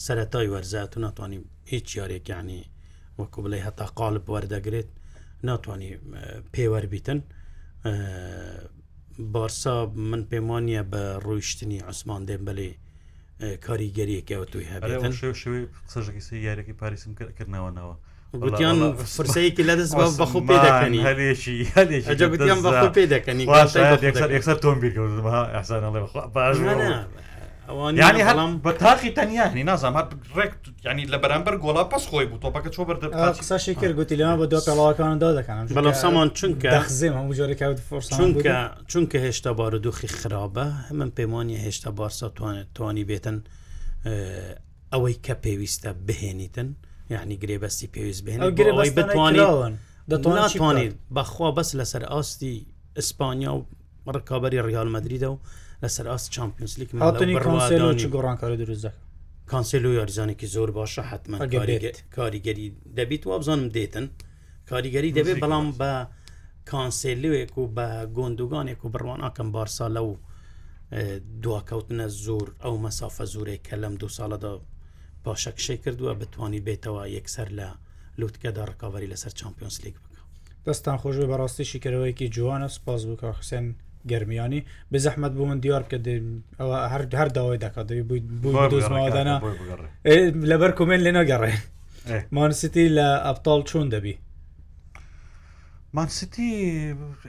[0.06, 1.38] سەتای وەرزات و ناتوانانی
[1.72, 2.62] هیچ یارێکیانی
[3.20, 4.88] وەکو بڵێ هەتا قالب وەردەگرێت
[5.48, 5.90] ناتوانانی
[6.54, 7.20] پێوە بیتن
[9.34, 9.76] بارسا
[10.10, 12.70] من پێمانە بە ڕۆیشتنی عوسمان دێمبلێ
[13.66, 15.12] کاریگەریەکەوە توی هەبێتن
[15.86, 17.94] قسەژێکی یارێکی پاریسم کردنەوەنەوە.
[18.44, 18.78] گوتیان
[19.16, 21.00] فرسەیەکی لە دەست بە خۆ پێ دەکەنی
[21.76, 23.44] هەلێشیگوتیان بە خۆ پێ دەکەنی
[24.62, 26.00] تۆم بیرکەوتمەسانڵێ
[26.34, 26.56] باش
[27.74, 30.02] ینی هەڵام بە تاقی تەنیانی نازام هە
[30.36, 30.52] ڕێک
[30.84, 33.06] ینی لە بەرامبەر گۆڵا پس خۆی بوو تۆپەکە چۆ بەردە
[33.40, 37.78] قساشی کرد گوتی لەمە بە دو پێڵاوەکاندا دەکەن بەڵام سامان چونکە دەخزیم هەموو جۆرەکەوت
[38.18, 38.58] چونکە
[38.90, 43.38] چونکە هێشتا بارودۆخی خراپە هەمن پەیمانی هێشتا بارسا توانێت توانی بێتن
[44.94, 46.68] ئەوەی کە پێویستە بهێنیتن
[47.14, 48.40] یعنی گرێبەستی پێویست بهێن
[48.98, 49.76] بتوانین
[50.10, 52.54] دەتوانێت بەخوا بەس لەسەر ئاستی
[52.98, 53.66] ئیسپانیا و
[54.16, 55.38] ڕکابی ڕیال مدریدا و
[55.82, 57.34] لەسەر ئاست چمپیۆنسلیک هاتنی
[58.14, 59.00] گۆڕانکاری دروستەکە
[59.52, 61.44] کانسل و یاریزانێکی زۆر باشە حتممە
[62.16, 62.66] کاریگەری
[62.98, 64.06] دەبیت و بزانم دێتن
[64.70, 65.92] کاریگەری دەبێت بەڵام بە
[66.70, 70.12] کانسلوێک و بە گۆندوگانێک و بڕوان ئاکەم بارسا لە و
[71.42, 74.52] دواکەوتنە زۆر ئەو مەسافە زورێک کە لەم دو ساڵەدا
[75.24, 77.68] پاشەکشەی کردووە بتانی بێتەوە یەکسەر لە
[78.18, 80.20] لوتکەدا ڕکاوەری لەسەر چمپیۆنسلیک بکە
[80.66, 83.66] دەستان خۆشوی بەڕاستیشی کەرەوەیکی جوانە سپاس بکە حسێن
[84.08, 84.60] گرمیانی
[84.94, 85.96] بزەحمت بوو من دیار کە
[86.58, 87.86] ئەوە هەر هەر داوای دەکات
[89.16, 89.36] دەنا
[90.50, 91.52] لەبەر کومێن لێ نەگەڕێ
[92.36, 94.14] مانسیتی لە ئەپتال چۆن دەبی
[95.96, 96.48] مانسیتی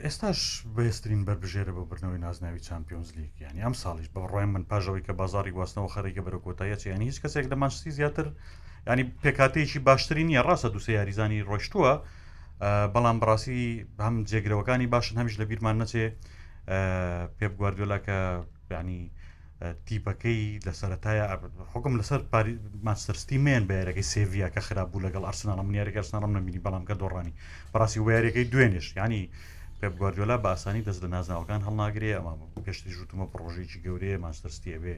[0.04, 0.38] ئێستاش
[0.76, 5.12] بەێستترین بەربژێرە بۆ برنەوەی نازناوی چمپیۆنز لیگ یانی ئەم ساڵیش بە ڕۆی من پاژەوەی کە
[5.20, 8.26] بازاری گواستنەوە خەرێکە بەرە کۆتایە چ ینی هیچ کەسێک لە مانسیتی زیاتر
[8.90, 11.92] ینی پێکاتەیەکی باشترین یە ڕاستە دووسێ یاریزانی ڕۆشتووە
[12.94, 13.62] بەڵام بڕاستی
[14.04, 16.06] هەم جێگرەوەکانی باشن هەمیش لە بیرمان نەچێ
[17.38, 18.18] پێپ گواردۆلا کە
[18.70, 19.02] بینی
[19.86, 21.24] تیپەکەی لە سەرەتایە
[21.72, 22.20] حکم لەسەر
[22.86, 27.34] ماستەرستی مێن بەیارەکەی سێڤیا کە خراپبوو لەگەڵ ئارسناڵ منیارەکە ئەرسناڵم نمینی بەڵام کە دۆڕانی
[27.72, 29.24] بەڕاستی وارەکەی دوێنێش ینی
[29.80, 34.96] پێپ گواردۆلا بە ئاسانی دەست لە نازناوەکان هەڵناگرێ ئەمە پێشتی ژوتمە پرۆژێکی گەورەیە ماستەرستیە بێ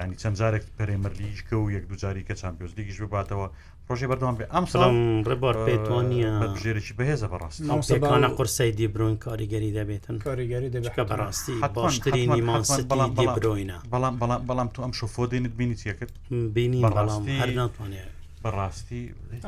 [0.00, 3.46] ینی چەند جارێک پەرێمەرلیش کە و یەک دوجاری کە چمپیۆزلیگیش بباتەوە
[3.92, 4.94] پرۆژی بەردەوام بێ ئەم سلام
[5.30, 6.16] ڕێبار پێتوانە
[6.54, 12.82] بژێرەی بەهێزە بەڕاستیەکانە قرسەی دیبرۆین کاریگەری دەبێتن کاریگەری دەبێتکە بەڕاستی باشترینی ماسی
[13.18, 16.12] دیبرۆینە بەڵام بەڵام بەڵام تو ئەم شوفۆدێنت بینی چەکرد
[16.54, 18.10] بینی بەڵام هەر ناتوانێت
[18.44, 19.02] بەڕاستی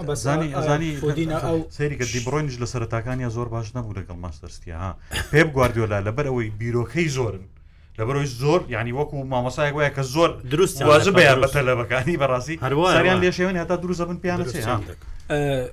[0.08, 0.90] بەزانی ئەزانی
[1.78, 4.88] سەریکە دیبڕۆینش لە سەرتاکانی زۆر باش نەبوو لەگەڵ ماستەرستی ها
[5.32, 7.44] پێ گواردیۆلا لەبەر ئەوەی بیرۆکەی زۆرن
[7.98, 13.18] لەبەرۆی زۆر ینی وەکو مامەسایەک وایە کە زۆر دروست واژبیان بەتە لە بەکانی بەڕاستی هەروایان
[13.22, 14.38] لێشێوێن هەتا دروزە بن پیان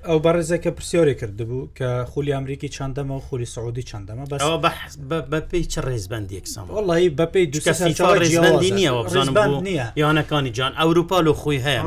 [0.06, 4.98] ئەو بەڕێزە کە پرسیۆری کردبوو کە خولی ئەمریکی چنددەمە و خولی سعودی چنددەمە بەس
[5.32, 11.80] بەپی چ ڕێزبندێکسم وڵی بەپی دوکەسەرێزبندی نییە بزانم نیە یانەکانی جان ئەوروپا و خۆی هەیە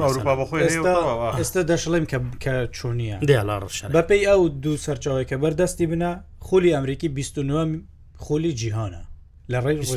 [1.40, 2.06] ئێستا دەشڵێم
[2.44, 6.12] کە چوونیە دێڵڕش بەپی ئەو دوو سەرچاوی کە بەردەستی بنە
[6.48, 7.80] خولی ئەمریکی 29
[8.18, 9.05] خولی جیهانە
[9.52, 9.88] لە ڕێژ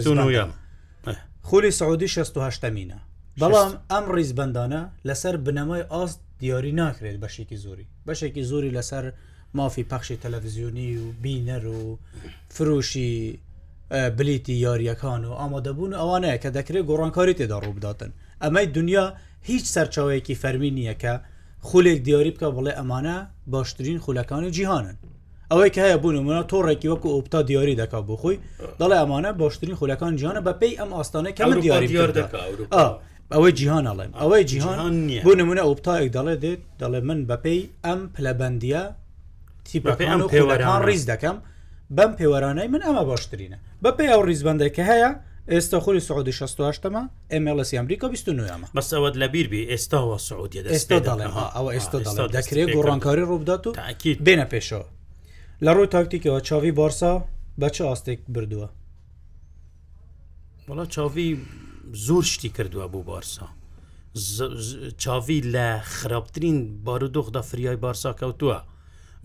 [1.50, 2.98] خولی سعودی 16مینە
[3.40, 9.04] بەڵام ئەم ڕیزبندانە لەسەر بنەمای ئاست دیاری ناکرێت بەشێکی زۆری بەشێکی زۆری لەسەر
[9.58, 11.98] مافی پەخشی تەلەڤزیۆنی و بینەر و
[12.54, 13.38] فروشی
[14.18, 18.10] بلیتی یاریەکان و ئامادەبوون ئەوانەیە کە دەکرێت گۆڕانکاری تێدا ڕووبداتن
[18.42, 19.04] ئەمەی دنیا
[19.50, 21.12] هیچ سەرچاوەیەکی فەرمی نییە کە
[21.68, 23.16] خولێک دیاری بکە بڵێ ئەمانە
[23.52, 24.96] باشترین خولەکانی جیهانن
[25.52, 28.36] ئەوەی کە هەیە بوونمونە تۆڕێکی وەکو ئۆپتا دیاری دەکا بۆ خۆی
[28.80, 31.82] دەڵێ ئەمانە باشترین خولەکان جیانە بە پێی ئەم ئاستانە کەمە دیار
[33.34, 34.76] ئەوەی جیهانەڵێم ئەوەی جیهان
[35.26, 38.82] بۆ نمونە ئۆپتایەک دەڵێ دێت دەڵێ من بەپەی ئەم پلەبندە
[39.68, 41.36] تیپەکان و پێوەران ڕیز دەکەم
[41.96, 45.10] بەم پێوەرانەی من ئەمە باشترینە بەپی ئەو ڕیزبندێککە هەیە
[45.52, 51.70] ئێستا خولی سعودی 16ەمە ئەمLسی ئەمریکا 29مە بەسەوەت لە بیربی ئێستاوە سعودی ئێستا دەڵێ ئەوە
[51.76, 53.70] ئێستا دەکرێت گۆڕانکاری ڕووبدات و
[54.26, 54.86] بێنە پێشەوە
[55.66, 57.24] لە ڕووی تاکتیکەوە چاوی بارسا
[57.60, 58.68] بە چه ئاستێک بردووە
[60.68, 61.28] وڵا چاوی
[62.06, 63.46] زۆر شتی کردووە بۆ بارسا
[65.02, 68.58] چاوی لە خراپترین بارودۆخدا فریای بارسا کەوتووە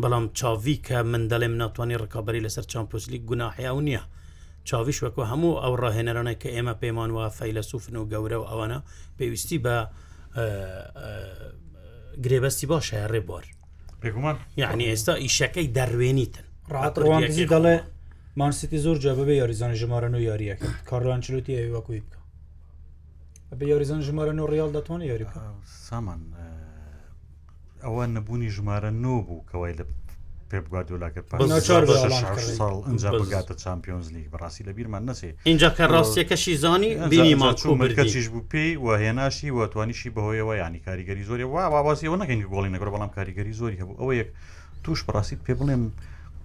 [0.02, 4.02] بەڵام چاوی کە من دەڵێم ناتوانانی ڕکابی لەسەر چمپۆسلی گوناحیا و نییە
[4.70, 8.80] چاویش وەکو هەموو ئەو ڕاهێنەرانە کە ئێمە پەیمان وە فەیلسوفن و گەورە و ئەوانە
[9.18, 9.76] پێویستی بە
[12.24, 13.46] گرێبەستی باشە ڕێبوار
[14.04, 17.76] پێگومان یعنی ئێستا ئیشەکەی دەروێنیتن ڕاتڕوانزی دەڵێ
[18.40, 22.18] مانسیتی زۆر جا بەبێ یاریزان ژمارەن و یاریەکە کارلانچلوتی ئەوەکوی بکە
[23.60, 25.26] بە یاریزان ژمارە و ڕیال دەتوانێت یاری
[25.88, 26.22] سامان
[27.86, 29.84] ئەوە نەبوونی ژمارە نۆ بوو کەوای لە
[30.54, 31.26] پێ بگواردۆلاکرد
[32.60, 38.26] ساڵ ئەجا بگاتە چمپیۆنز لیگ بەڕاستی لە بیرمان نسێ اینجا کە ڕاستیەکەشی زانی بینی ماچوومەکەچیش
[38.34, 42.90] بوو پێی و هێناشی و توانیشی بەهۆیەوە ینی کاریگەری زۆری وا واواسیەوە نەکەین گۆڵی نەگەڕ
[42.94, 44.30] بەڵام کاریگەری زۆری هەبوو ئەوە یەک
[44.84, 45.84] توش بەڕاستیت پێ بڵێم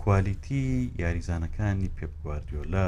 [0.03, 0.67] کوالیتی
[1.05, 2.87] یاریزانەکانی پێ بگواردیۆلا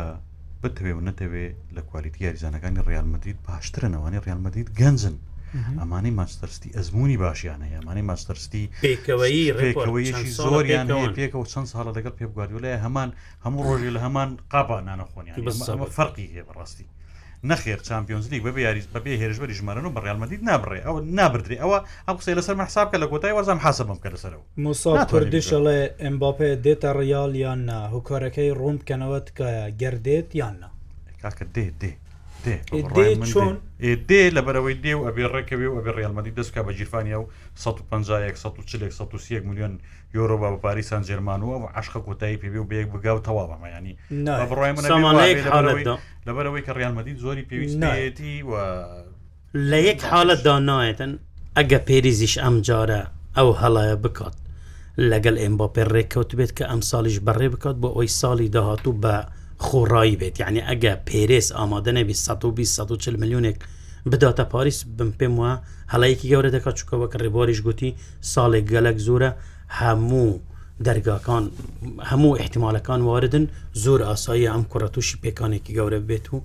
[0.62, 5.14] بتەوێ و نەتەوێ لە کوالیتی یاریزانەکانی ڕالمەدید باشترنەوانی ڕالمەدید گەنجن
[5.58, 13.08] ئەمانەی ماستەرستی ئەزمموی باشیان هەیە ئەمانەی ماستەرستی پێکەوەیەکی زۆریان پێکەوە چەند ساڵە لەگەڵ پێبگواردوولای هەمان
[13.44, 16.86] هەموو ڕۆژی لە هەمان قاپانانە خۆنیان بەمە فەرقی هەیە بەڕاستی.
[17.50, 22.34] نەخێر چمپیۆنزلیک بەبێ یاریز بەبێ هێرشبەری ژمارن و بەڕالمەدید نابڕێ ئەو نابدرێ ئەوە ئەم قسەی
[22.38, 27.80] لەسەر مەحساب کە لە کۆتای وەزام حسە بم کە لەسەرەوە مساڵێ ئەمباپێ دێتە ڕیال یاننا
[27.94, 30.68] هوکارەکەی ڕوم بکەنەوە تکایە گردێت یاننا
[31.22, 31.92] کاکە دێ دێ
[32.44, 33.54] چۆن
[34.08, 39.40] دێ لە بەرەوەی دێ و ئەبێ ڕێکەوێ و ئەبێ ڕێڵمەدی دەستکە بە جیرفانیا و 150
[39.48, 39.72] میلیۆن
[40.16, 43.94] یۆرۆ بە بەپاری سان جێرمانوە و عشق کۆتایی پێبێ و بەیەک بگا و تەواوەمە ینی
[44.50, 44.84] بڕای من
[46.26, 48.52] لەبەرەوەی کە ڕیانمەدی زۆری پێویستێتی و
[49.70, 51.12] لە یەک حالت دانایەتەن
[51.56, 53.00] ئەگە پێریزیش ئەم جارە
[53.36, 54.36] ئەو هەڵایە بکات
[55.10, 59.14] لەگەڵ ئێمباپێ ڕێککەوت بێت کە ئەم ساڵیش بەڕێ بکات بۆ ئەوی ساڵی داهاتوو بە
[59.66, 63.56] خۆڕایی بێت یعنی ئەگە پێرێز ئامادە نەبی 120 میلیونێک
[64.12, 65.52] بداتە پاریس بم پێم وە
[65.92, 67.90] هەڵەیەکی گەورە دەکات چکەوە کە ڕێباریش گوتی
[68.32, 69.30] ساڵێک گەلک زۆرە
[69.80, 70.30] هەموو
[70.86, 71.44] دەرگاکان
[72.10, 73.44] هەموو احتیمالەکان واردن
[73.84, 76.38] زۆر ئاسایی ئەم کوڕە تووشی پێکانێکی گەورە بێت و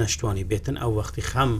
[0.00, 1.52] نەشتوانی بێتن ئەو وەختی خەم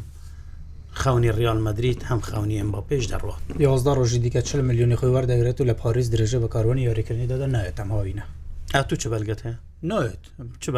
[1.01, 5.13] خاونی ریال مدریت هەم خاونی ئەم با پێش دەڕات 11 ڕۆژی دیکە 40 میلیۆنی خۆی
[5.17, 8.25] وەردەگرێت و لە پاریس درێژە بە کارۆنی یاریکردنی دەدا نایێت ئەماوینە
[8.79, 9.59] ئەتو چ بەلگەت هەیە
[9.91, 10.23] نێت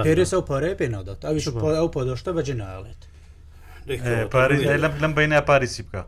[0.06, 1.44] پێرێسە و پارەیە پێنادات ئەوش
[1.80, 3.00] ئەو پادۆشتە بەجێ ناڵێت
[5.02, 6.02] لەم بینە پارێسی بکە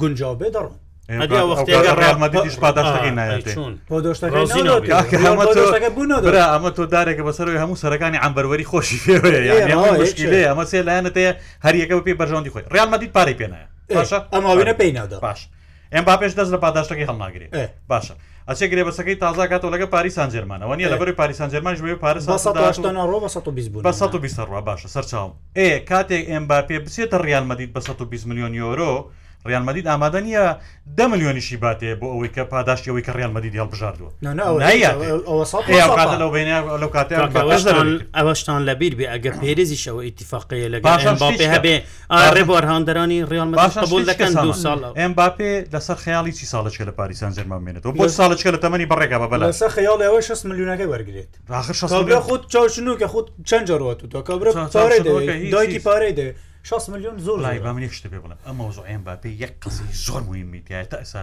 [0.00, 0.74] گونجاوبێ دەڕم
[1.08, 1.26] ئەمە
[6.78, 11.32] تۆ دارێکە بەسەرەوەی هەموو سەرەکانی ئەمبەروەری خۆشی فێوەیە ئەمە سێ لایەنەتەیە
[11.64, 13.66] هەریەکە پێ بەژۆندی خۆی ڕالمەدیت پارەی پێنایە
[14.34, 15.40] ئەماوێنە پێینادا باش
[15.94, 17.50] ئەم با پێش دەست لە پاداشتەکەی هەڵناگرێت
[17.92, 18.14] باشە.
[18.48, 22.20] ئەچێ گرێبەسەکەی تازاکاتەوە لەگە پاریسان جرمانەوە نیە لەبەر پاریسان جرمانش بێ پارە
[24.68, 28.92] باشە سەرچاوم ئێ کاتێک ئەم با پێ بچێتە ڕیانمەدید بە 120 میلیۆن یۆرۆ
[29.46, 30.44] ڕیانمەدید ئامادە نیە
[30.98, 34.10] ده میلیۆنیشی باتێ بۆ ئەوەی کە پاداشتی ئەوەی کە ڕیانمەدی دیال بژاردووە
[37.66, 37.84] لەو
[38.18, 40.78] ئەوەشتان لەبییر بێ ئەگە پێرزیش ئەوە ئیتیفاقەیە لە
[41.54, 41.74] هەبێ
[42.10, 43.48] ئارێ بۆ هاندەرانی ڕیال
[44.10, 48.50] دەکەن دو ساڵ ئەم باپێ لەسەر خیاڵی چی ساڵچکە لە پاریسان جەرمان مێنێتەوە بۆ ساڵچکە
[48.54, 51.84] لە تەمەنی بەڕێگا بە بەلا سە خیاڵ ئەوە 6 میلیونەکە وەرگێت
[52.28, 54.18] خود چاوشنوکە خود چەند جارەوە تو تۆ
[55.52, 59.30] دایکی پارەی دەوێت 6 میلیۆن زۆر لای با منێک شت پێ بڵم ئەمە زۆیان باپێ
[59.42, 61.22] یەک قسی زۆر مهمی تایە تا ئەسا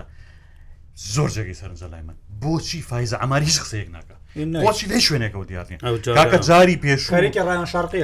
[1.13, 6.37] زۆر جێگەی سەرنجە لای من بۆچی فیزە ئەماری شخصەیەک ناکە بۆچی لە شوێنێکەوە دیاتین کاکە
[6.49, 7.99] جاری پێشێکی ڕیان شارقی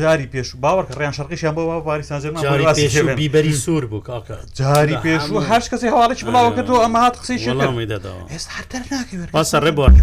[0.00, 2.22] جاری پێش باوەکە ڕیان شارقیشیان بۆ پاریسان
[3.16, 7.72] بیبەری سوور بوو کاکە جاری پێش و هەر کەسی هەواڵێک بڵاو کردەوە ئەمە هات قسەیشدا
[9.34, 10.00] پاسە ڕێبوارێ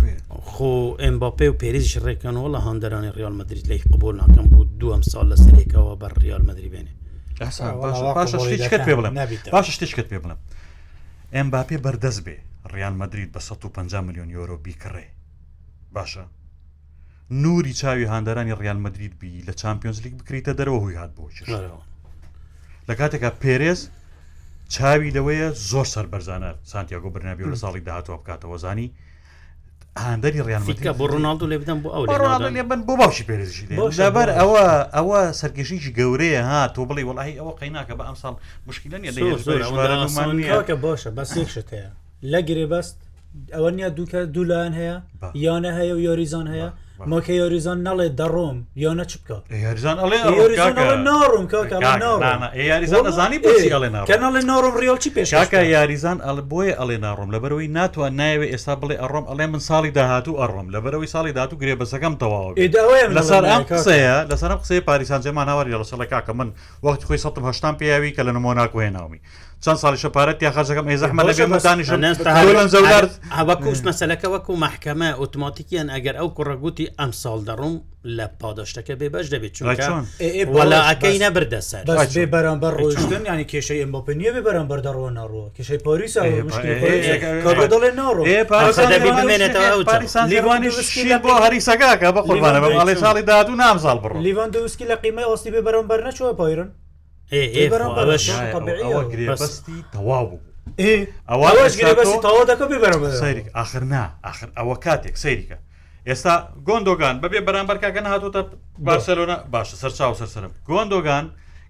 [0.52, 0.74] خۆ
[1.04, 5.38] ئەمباپێ و پێریش ڕێکەنەوە لە هەندەرانی ریال مدرید لەیک قبول ناکەم بوو دوم سال لە
[5.44, 6.94] سرێکەوە بەر ریال مدرری بێنێ
[8.18, 9.14] پاشە شتێکت پێ بڵم
[9.54, 10.38] باشە شتێکت پێ بڵم
[11.34, 12.38] ئەمباپێ بەردەست بێ
[12.72, 15.06] ڕیان مدرید بە 150 میلیۆن یۆرۆ بیکڕێ
[15.96, 16.24] باشە
[17.32, 21.26] نوری چاوی هاندەرانی ڕیان مدرید بی لە چمپیۆنز لیگ بکریتە دەرەوە هوی هاات بۆ
[22.90, 23.82] لە کاتێکا پێرێز
[24.74, 28.92] چاوی لەوەیە زۆر سەر بەرزانە سانتیاگۆ برنابی لە ساڵی داهاتوە بکاتەوە زانی
[30.08, 33.66] هەندری ڕیانکە بۆ ڕۆناالدو لێ بدەم بۆ ئەو بن بۆ باشی پێرزشی
[34.00, 34.64] لەبەر ئەوە
[34.96, 38.34] ئەوە سەرکێشیی گەورەیە ها تۆ بڵی وڵی ئەوە قەیناکە بە ئەم ساڵ
[38.70, 39.12] مشکلە نیە
[39.42, 41.92] زۆرمان باشە بەس شتەیە
[42.32, 42.96] لە گرێبەست
[43.56, 44.98] ئەوە نیە دووکە دوولایەن هەیە
[45.46, 46.70] یانە هەیە و یۆریزان هەیە
[47.12, 49.38] مۆکە یۆریزان نەڵێ دەڕۆم یانە چ بکە
[51.10, 51.46] ناڕم
[54.24, 58.96] ناڕێ ناڕم ڕێڵ چی پێشکە یاریزان ئەل بۆیە ئەڵێ ناڕۆم لەبەرەوەی ناتوان نایوێ ئێستا بڵێ
[59.02, 62.56] ئەڕۆم ئەڵێ من ساڵی داهاتوو ئەڕۆم لەبەرەوەی ساڵی داات و گرێبەسەکەم تەواو
[63.18, 66.50] لەسەر ئەم قسەیە لەسەر قسەی پاریسان جێمان ناوەری لەسەڵ کاکە من
[66.86, 69.20] وەخت خۆی سەم هشتان پیاوی کە لە نمۆناکوێ ناومی
[69.66, 77.76] چەند ساڵیشە پارەت یاخەکەم ئێزەحمەدانیشەوەکو مەسلەکە وەکو محکەمە ئۆتوماتیکیان ئەگەر ئەو کوڕەگوتی ئەم ساڵ دەڕوم
[78.18, 79.54] لە پادەشتەکە بێ بەش دەبێت
[80.58, 81.84] وەلاەکەی نەبردەسەر
[82.16, 86.14] بێ بەرامبەر ڕۆشتن ینی کێشەی ئەمبپنیە بێ بەرامبەر دەڕۆ ناڕوە کێشەی پۆریس
[87.74, 88.24] دەڵێ ناڕۆ
[91.28, 95.24] بۆ هەریسەگاکە بە قوربانە بەڵێ ساڵی داات و نام ساڵ بڕ لیوان دوسکی لە قیمە
[95.30, 96.70] ئۆستی بێ بەرامبەر نەچوە پایرن
[97.32, 98.70] تەواو
[103.54, 105.58] آخر نا آخر ئەوە کاتێک سەیریکە
[106.08, 106.34] ئێستا
[106.68, 108.42] گۆندۆگان بەبێ بەرامبەر کاگەن هاتۆتە
[108.88, 111.26] بارسەلۆنا باشە سەرچاو سەرسرم گۆندۆگان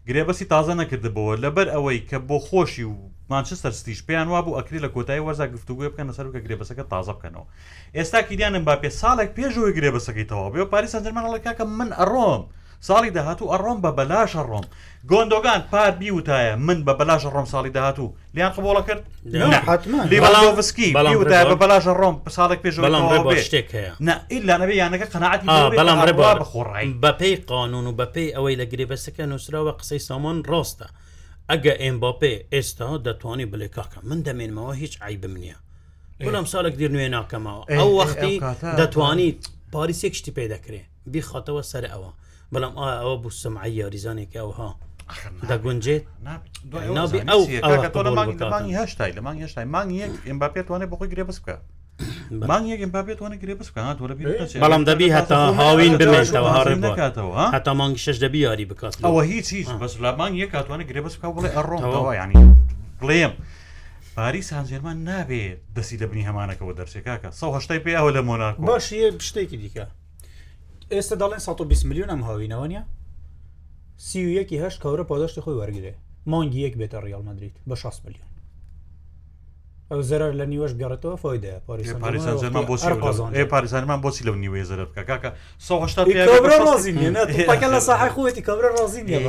[0.08, 2.96] گرێبەسی تازە نەکردبەوە لەبەر ئەوەی کە بۆ خۆشی و
[3.32, 7.14] مانچستەر ستیش پێیان وا بوو ئەکری لە کۆتایی وەرزا گفتوگوێ بکەن لەسەر کە گرێبەسەکە تازە
[7.18, 7.46] بکەنەوە
[7.98, 12.44] ئێستا کیدیانم با پێ ساڵێک پێشەوەی گرێبەسەکەی تەواو بێ پاریسەنجرمانەڵەکەکە من ئەڕۆم.
[12.86, 14.66] ساڵی داهاتوو ئەڕۆم بە بەلاشە ڕۆم
[15.10, 19.06] گۆندۆگان پار بیوتایە من بە بەلاشە ڕۆم ساڵی داهاتوو لیان قبۆڵە کرد
[20.24, 22.76] بەڵامسکی بەڵام بە بەلاشە ڕۆم ساڵێک پێش
[23.48, 23.94] شتێک هەیە
[24.32, 26.12] ئللا نەبێ یانەکە قەنعاتی بەڵام
[26.42, 30.88] بخۆڕی بە پێی قانون و بە پێی ئەوەی لە گرێبەسەکە نووسراوە قسەی سامان ڕاستە
[31.50, 35.58] ئەگە ئێمباپێ ئێستا دەتوانانی بڵێ کاکە من دەمێنمەوە هیچ عیبم نییە
[36.26, 38.36] بەڵام ساڵێک دیر نوێ ناکەمەوە ئەو وەختی
[38.80, 39.40] دەتوانیت
[39.74, 40.82] پاریسێک شتی پێ دەکرێ
[41.14, 42.12] بیخاتەوە سەر ئەوە
[42.54, 44.70] بەڵام ئا ئەوە بوو سمعە یاریزانێکی ئەوها
[45.50, 46.04] دەگونجێت
[48.84, 51.56] هشتای لە مانگ هشتای مانگ یەک ئەمبا پێتوانێت بخۆی گرێ بس بکە
[54.64, 59.48] بەڵام دەبی هەتا هاوین بمێنەوە هاڕێ بکاتەوە هەتا مانگی شش دەبی یاری بکات ئەوە هیچ
[59.60, 62.36] هیچ بەس لامان یەک کاتوانە گرێ بس بڵێ ئەڕۆەوە ینی
[63.00, 63.34] بڵێم
[64.16, 68.86] پاری سانجێرمان نابێت دەسی دەبنی هەمانەکەەوە دەرسێکاکە سەهشتای پێ ئەوە لە مۆناک باش
[69.28, 69.86] شتێکی دیکە
[70.96, 72.84] ئێستا دەڵێن 120 میلیۆن ئەم هاوینەوە نیە
[74.08, 75.94] سیەکی هەش کەورە پاداشتی خۆی وەرگێ
[76.32, 78.28] مانگی یەک بێتە ریال مدریت بە 6 میلیۆن
[79.92, 81.56] ئەو زەر لە نیوەش گەڕێتەوە فۆیدا
[83.58, 85.30] پارێزانمان بۆچی لەو نیوێ زەر بکە کاکە
[87.74, 89.20] لە ساح خۆێتی کەورە ڕازی نیە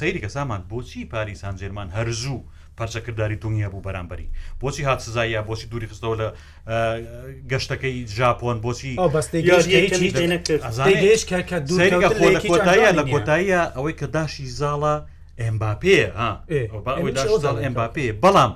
[0.00, 2.40] سەیری کە سامان بۆچی پاریسان جێرمان هەرزوو.
[2.76, 4.24] پارچەکردداری دنیا بوو بەرامبەری
[4.60, 6.28] بۆچی هات سزایە بۆچی دووری خستەوە لە
[7.48, 8.92] گەشتەکەی ژاپۆن بۆچی
[12.50, 14.94] کۆتاییە لە کۆتاییە ئەوەی کە داشی زاڵە
[15.40, 16.00] ئەمباپێ
[17.64, 18.52] ئەمباپێ بەڵام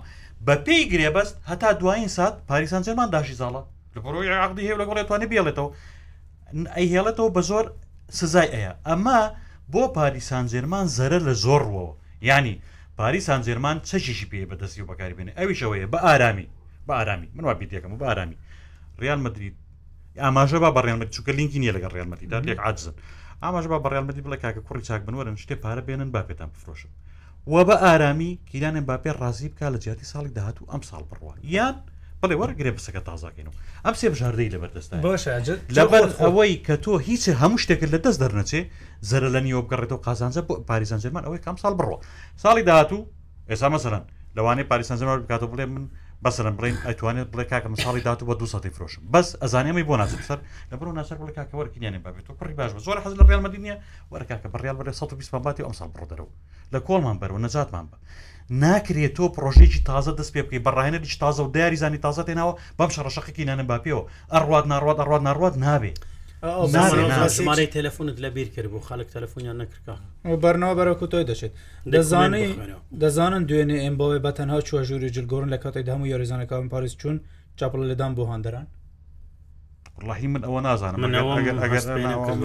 [0.47, 3.63] بە پێی گرێبەست هەتا دوایین سات پاریسان جەرمان داشی زاڵە
[3.97, 5.71] لە بڕۆی عقدی هێو لە گۆڵێتوانێ بێڵێتەوە
[6.77, 7.65] ئەیهێڵێتەوە بە زۆر
[8.11, 9.21] سزای ئەیە ئەمە
[9.73, 11.87] بۆ پاریسان جێرمان زەرە لە زۆرەوە
[12.29, 12.59] ینی
[13.01, 16.47] پاری سانجێرمان چەشیشی پێ بەدەستی و بەکاری بێنێ ئەویشەوەیە بە ئارامی
[16.87, 18.37] بە ئارامی منوا بیتێکم و بە ئارامی
[19.03, 19.55] ریال مدرید
[20.23, 22.97] ئاماژە با بەڕێنمە چووکە لینکی نیە لەگە ڕێلمەتی دا لێک عجزن
[23.43, 26.91] ئاماژ با بەڕێلمەتی بڵێ کاکە کوڕی چاک بنوەرن شتێ پارە بێنن با پێتان بفرۆشم
[27.55, 31.39] و بە ئارامی کیلانە باپێ ڕازی بکە لە جیاتی ساڵی داهات و ئەم ساڵ بڕوان
[31.57, 31.77] یان
[32.23, 33.55] بڵێ وەرگێ پسەکە تازاکەین و
[33.87, 34.91] ئەم سێ بژاردەی لە بەردەست
[35.79, 38.61] لەبەر ئەوەی کە تۆ هیچ هەموو شتێکرد لە دەست دەرنەچێ
[39.11, 41.97] زەرە لە نیۆ بگەڕێتەوە قازانجە بۆ پاریزان جەرمان ئەوەی کام ساڵ بڕۆ
[42.43, 43.01] ساڵی داهاتوو
[43.51, 44.03] ئێستا مەسەرەن
[44.37, 45.85] لەوانەیە پاریسان جەمار بکاتەوە بڵێ من
[46.25, 50.23] بەسەرم بڵێن ئەتوانێت بڵێ کاکەم ساڵی داات بە دو سای فرۆشم بەس ئەزانێمی بۆ ناچێت
[50.29, 50.39] سەر
[50.71, 53.77] لەبرو ناچەر بڵێ کاکە وەرکینیانێ بابێت و پڕی باش زۆر حەز لە ڕێڵمەدی نیە
[54.13, 56.33] وەرکاکە بڕیال بەێ 120 باتی ئەم ساڵ بڕدەرەوە
[56.73, 57.97] لە کۆڵمان بەرەوە نەجاتمان بە.
[58.51, 63.45] ناکرێت تۆ پرۆژێکی تازە دەست پێ بکەی بەڕاهێنەریش تازە و داریزانی تازە تێناوە بەم شەڕەشەقی
[63.49, 64.03] نانە باپیەوە
[64.35, 65.99] ئەڕوات ناڕات ئەڕات ناڕات نابێت.
[67.35, 69.95] ژمارەی تەلفۆنت لە بیر کرد بۆ خەک تەلفۆنیان نەکردکە
[70.43, 71.53] بەرنەوە بەرەکو تۆی دەچێت
[71.95, 72.47] دەزانانی
[73.03, 77.17] دەزانن دوێنێ ئەم بۆی بە تەنها چوە ژووری جلگۆرن لە کاتی هەموو یاریزانەکان پاریس چوون
[77.59, 78.67] چاپڵ لەدان بۆ هاندەران
[80.09, 81.05] ڕحی من ئەوە نازانم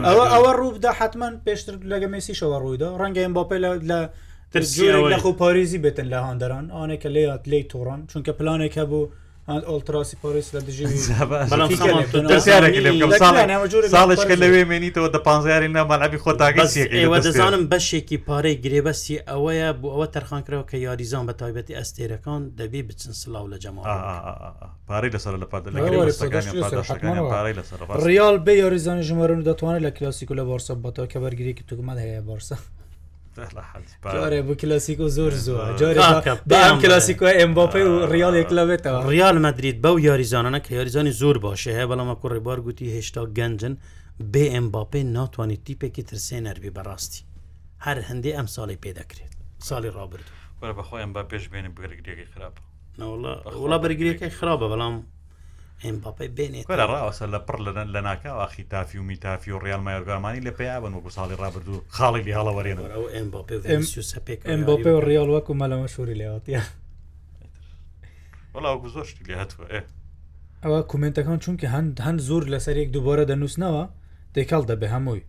[0.10, 3.99] ئەوە ئەوە ڕوودا حتمما پێشتر لەگە مێسیشەوە ڕوویدا ڕەنگە ئەم باپی لە
[4.56, 9.10] لەخ و پارێزی بێتن لە هاندەران ئانێکە لێات لی تۆڕان چونکە پلانێکە بوو
[9.70, 11.24] ئۆلتراسی پۆریس لە دژیشکە
[14.41, 20.76] لەوێ مێنیتەوە دە پزیاری نامەلابی خۆتاگەێوە دەزانم بەشێکی پارەی گرێبەستی ئەوەیە بۆ ئەوە تەرخانکرەوە کە
[20.86, 23.82] یاریزان بە تایبەتی ئەستێرەکان دەبی بچن سلااو لە جەما
[24.88, 25.47] پارەی لەسەر لە
[27.32, 31.93] پارەی لەسەر ریال بێ یاریزانی ژمارن دەتوانێت لە کلاسیکو لە بارسە بەەوە کە بەرگری توگمە
[32.04, 32.56] هەیە بارسە
[34.04, 39.96] جارێ بۆ کلاسیک و زۆر زۆر جارم کلاسیکۆ ئەمباپی و ریالێک لەوێتەوە ریال مدرید بەو
[40.08, 43.74] یاریزانانە کە یاریزانی زۆر باشە هەیە بەڵامە کوڕێبار گوتی هێشتا گەنجن
[44.34, 47.22] بێ ئەمباپێ ناتوانێت تیپێکی ترسێ نەربی بەڕاستی
[47.86, 49.32] هەر هەندێ ئەم ساڵی پێدەکرێت
[49.68, 50.28] ساڵی ڕابرد
[50.78, 52.62] بەخۆیان با پێش بێنێ بگرگرێکی خراپە
[53.64, 54.96] وڵا بەرگریەکەی خراپە بەڵام
[55.88, 60.52] ئەمپاپی بێنێت ڕاوەسە لە پڕ لەەن لە ناکەوە خیتافی و میتافی و ڕیال مایۆرگامانی لە
[60.60, 62.88] پێیاون وەکو ساڵی ڕابردوو خاڵی هەڵەوەێنەوە
[64.52, 66.62] ئەمباپی و ڕیال وەکو مەلەمە شووری لێواتە
[68.54, 69.66] وەڵاوکو زۆشتی لێ هەتوە
[70.64, 73.84] ئەوە کومنتەکان چونکە هەند هەند زۆر لەسەرێک دووبارە دەنووسنەوە
[74.36, 75.22] دێکاڵ دەبێ هەمووی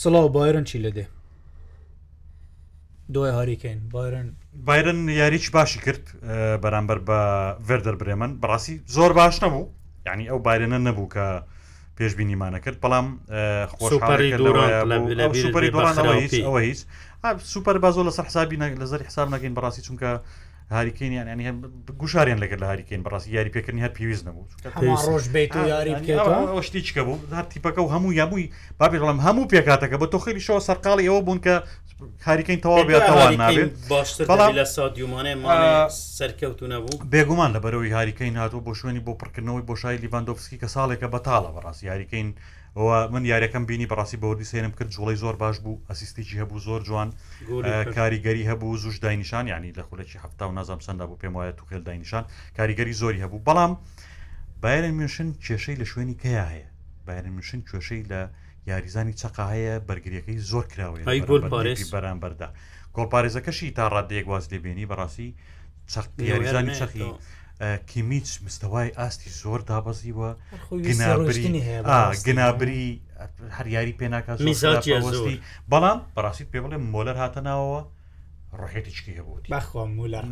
[0.00, 1.06] سڵاو بارن چی لە دێ
[3.14, 6.08] دوای هاریکەین بارن بایرن یاریچ باشی کرد
[6.62, 7.18] بەرامبەر بە
[7.68, 9.62] وەردەر برێمن بەڕاستی زۆر باش نەبوو
[10.06, 11.26] یعنی ئەو بایرەنە نەبوو کە
[11.98, 13.06] پێشبینیمانە کرد بەڵام
[13.78, 14.38] خۆشپەرەوە
[16.66, 16.80] هیچ
[17.52, 20.10] سوپەر بازۆ لەسەر حسابی لەزەر حساب نەکەین بەڕاستی چونکە
[20.70, 21.44] هاریکەین یانی
[22.00, 25.92] گوشاریان لەگەر لە هاریکەین بەڕاستی یاری پێکردنی هەر پێویست نەبوو ڕۆژ بیت و یاری
[26.66, 28.48] شتیچکە بوو هەر تیپەکە و هەموو یابووی
[28.78, 31.54] بابی بەڵام هەموو پێکاتەکە بە تۆ خەریشەوە سەرقاڵی ئەوە بوون کە
[32.24, 33.72] کاریکەین تەوا بێتەوان نابێت
[34.60, 35.32] لە سادیومانێ
[36.18, 40.68] سەرکەوت نەبوو بێگومان لە بەرەوەی هاریکەین هاتوو بۆ شوێنی بۆ پڕکردنەوەی بۆ شای لیڤندۆفسکی کە
[40.74, 42.28] ساڵێکە بەتاڵە بەڕاستی یاریکەین
[42.76, 46.80] ئەوە من یاریەکەم بینی بەڕاستی بەوەردی سێنم کرد جوڵی زۆر باش بوو ئەسیستێکی هەبوو زۆر
[46.88, 47.08] جوان
[47.96, 51.82] کاریگەری هەبوو زوش داینیشان ینی لە خولێکی هەفتا و نازام سندا بوو پێم وایە توخێل
[51.88, 52.24] داینیشان
[52.56, 53.72] کاریگەری زۆری هەبوو بەڵام
[54.62, 56.68] بایرن میشن کێشەی لە شوێنی کەیا هەیە
[57.06, 58.20] بایرن میشن کێشەی لە
[58.68, 61.06] یاریزانی چقا هەیە بەرگریەکەی زۆر کراوەیە
[61.94, 62.48] بەرامبەردا
[62.96, 65.28] گۆڵپارێزەکەشی تا ڕادەیەک واز لێبێنی بەڕاستی
[66.30, 67.04] یاریزانی چەقی
[67.90, 70.30] کیمیچ مستەوای ئاستی زۆر دابەزیوە
[72.28, 72.88] گنابری
[73.56, 75.36] هەریاری پێناکە زۆستی
[75.72, 77.82] بەڵام بەڕاستیت پێ بڵێ مۆلەر هاتەناوەوە
[78.58, 79.46] ڕحێتیچکی هەبوو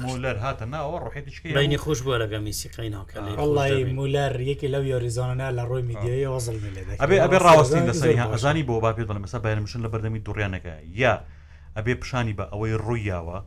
[0.09, 5.83] مولەر هاتە ناوە ڕحێتیچکی خۆش بووە لەگە میسیقی ناوکەڵی مولەر یەکی لەو یۆریزانە لە ڕۆی
[5.91, 6.57] میدیای وەزل
[7.03, 11.13] ئەبێ ئەبێ ڕاوەستین لەسەری ئەزانی بۆ با پێ بڵم مەسا بەرمشن لە بەردەمی دوڕیانەکە یا
[11.77, 13.39] ئەبێ پیشانی بە ئەوەی ڕوویاوە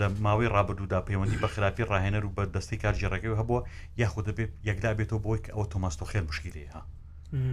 [0.00, 3.60] لە ماوەی ڕابدوودا پەیوەندی بە خراپی ڕاهێنەر و بە دەستی کارژێڕەکەی هەبووە
[4.00, 6.82] یاخود دەبێت یەکدا بێتەوە بۆی ئەو تۆماستۆ خێر مشکلی ها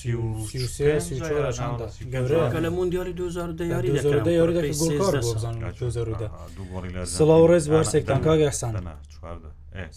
[7.67, 8.73] بوار سێکتان کاگەحسان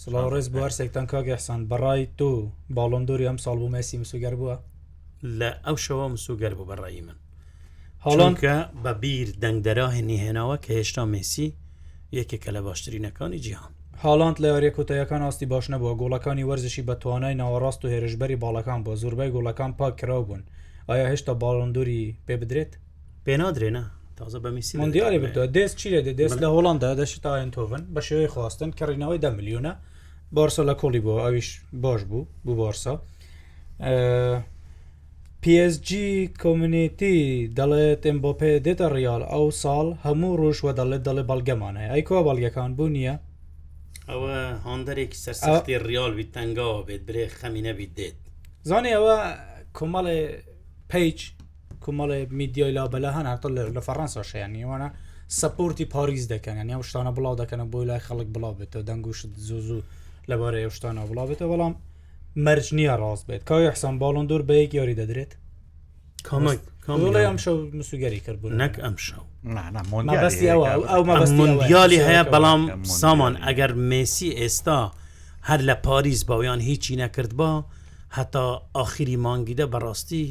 [0.04, 2.30] سلااو ڕێز بوار سێکتان کاگەحسان بەڕای تۆ
[2.76, 4.56] باڵندۆری ئەم ساڵ بوو مەسی مسوگەر بووە
[5.38, 7.16] لە ئەو شەوە مسوگەر بوو بەڕایی من
[8.06, 8.54] هەڵانکە
[8.84, 11.46] بە بیر دەنگدەرا هێنی هێناوە کە هێشتا مسی
[12.18, 13.72] یەکێکە لە باشترینەکانی جیهان
[14.04, 18.80] حاڵاند لە یاریە کۆتەیەکان ئاستی باش نەبووە گۆڵەکانی وەرزشی بە توانای ناوەڕاست و هێرشبەری باڵەکان
[18.84, 20.42] بۆ زۆربەی گۆڵەکان پاک کرااو بوون
[20.88, 22.72] ئایا هێشتا باڵندوری پێ بدرێت
[23.26, 23.82] پێنادرێنە
[24.18, 28.70] تازە بەمیسی مندیاری بردووە دەست چی لێ دەست لە هۆڵندا دەشتا ئەنتۆڤن بە شێوەی خواستن
[28.78, 29.72] کەڕینەوەی دە میلیونە
[30.36, 31.48] بارسا لە کۆلی بۆ ئەویش
[31.84, 32.94] باش بوو بوو بارسا
[35.42, 35.90] PSG
[36.42, 37.16] کۆمنیتی
[37.58, 42.88] دەڵێت ئەمبۆپێ دێتە ریال ئەو ساڵ هەموو ڕۆژ وە دەڵێت دەڵێ بەڵگەمانە ئەیکۆ بەڵگەکان بوو
[42.96, 43.14] نییە
[44.10, 44.34] ئەوە
[44.68, 48.16] هەندێکی سەرسەختی ریال بیت تەنگاوە بێت برێ خەمی نەبیت دێت
[48.68, 49.16] زانانی ئەوە
[49.78, 50.18] کۆمەڵێ
[50.90, 51.18] پیج
[51.84, 54.88] کۆمەڵێ میدیۆی لا بەلا هەن هەتە لە فەڕەنسا شیانیوانە
[55.40, 59.82] سپۆرتی پاریز دەکەن یا شتانە بڵاو دەکەن بۆی لای خەڵک بڵاو بێتەوە دەنگوشت زۆ زوو
[60.30, 61.74] لەبارەیە شتانە بڵاو بێتە بەڵام
[62.44, 65.32] مەرج نییە ڕاست بێت کاوی حسان باڵندور بە یەک یاری دەدرێت
[66.30, 69.24] کامێک کامڵی ئەم شەو مسوگەری کردبوو نەک ئەم شەو
[71.38, 72.60] مندیالی هەیە بەڵام
[73.00, 74.80] سامان ئەگەر مسی ئێستا
[75.48, 77.64] هەر لە پاریس باویان هیچی نەکرد با
[78.16, 80.24] هەتا ئاخری مانگیدە بەڕاستی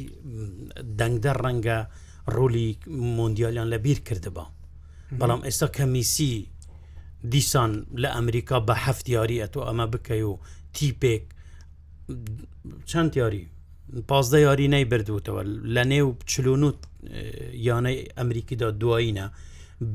[0.98, 1.78] دەنگدە ڕەنگە
[2.36, 2.78] ڕۆلی
[3.18, 4.46] مندیالیان لە بیر کردبا
[5.20, 6.34] بەڵام ئێستا کەمیسی
[7.32, 10.38] دیسان لە ئەمریکا بە هەفت یاریەت و ئەمە بکەی و
[10.76, 11.24] تیپێک
[12.90, 13.48] چەند یاری
[14.08, 15.42] پازدە یاری نەیبردوتەوە
[15.74, 16.78] لە نێو چلونوت
[17.66, 19.26] یانەی ئەمریکیدا دواییە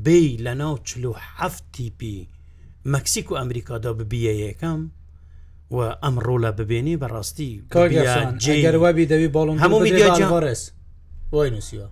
[0.05, 2.17] بی لە ناو چلو هەفتیپی
[2.93, 4.79] مەکسیک و ئەمریکادا ببیە یەکەم
[5.75, 7.51] و ئەمڕۆ لە ببێنی بەڕاستی
[8.43, 10.61] جێگەروابی دەوی باڵم هەموو میدیاڕس
[11.31, 11.89] وای نووسیوە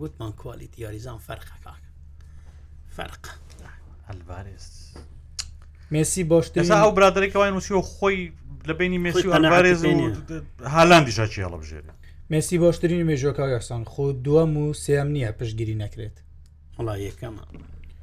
[0.00, 1.72] گوتمان کوالیت یاریزان فەرقەکە
[2.96, 3.24] فەرق
[4.08, 4.74] ئەلبارێست
[5.90, 8.32] مسی باشتر ئەو برادێکەوەی نووسیوە خۆی
[8.68, 9.80] لە بینی مێسی ئەلوارێز
[10.76, 11.84] هالاندی شاچی هەڵە بژێت
[12.32, 16.16] مسی باشترین مێژۆکە یاسان خۆ دووەم و سێم نییە پشگیری نەکرێت
[16.78, 17.44] وڵا یەکەمە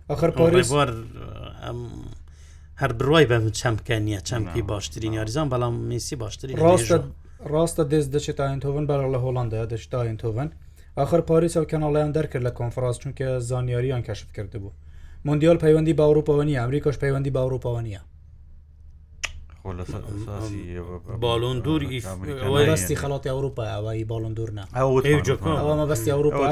[0.09, 0.89] ئەخر پۆریوار
[2.81, 6.97] هەر بڕای بە چەمکە نییە چەمکی باشترین یاریزان بەڵام میسی باشترین ڕاستە
[7.53, 10.49] ڕاستە دەست دەچێت ئاینتۆڤن بەڵ لە هۆڵندە دەشتا ئاینتۆڤن
[11.03, 14.71] آخر پاریس ئەو کەناڵیان دەرکرد لە کۆنفراس چونکە زانیاریان کەشف کرده بوو
[15.25, 18.01] مندیال پەیوەندی باوروپەوە نیە ئەمریکاش پەیوەندی باوروپەوە نیە
[21.23, 21.89] باڵۆن دووری
[22.71, 24.63] بەستی خەڵاتی ئەوروپا ئەوی باڵۆن دوورنا
[25.65, 26.45] ئەومە بەستی ئەوروپا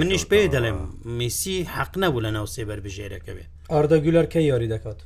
[0.00, 0.78] منیش پێ دەڵێم
[1.18, 4.98] میسی حەق نەبوو لە ناو سێبەر بژێرەکە بێت ئاردەگولەر کە یاری دەکات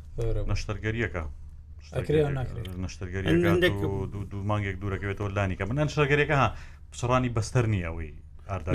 [0.53, 1.23] نەشتەرگەریەکە
[2.85, 3.31] نشتەرگەری
[4.31, 6.49] دوو مانگێک دوورەکەوێتەوە لانیکە منەن شەرگەرێکە ها
[6.93, 8.11] پسڕانی بەستەر نییەوەی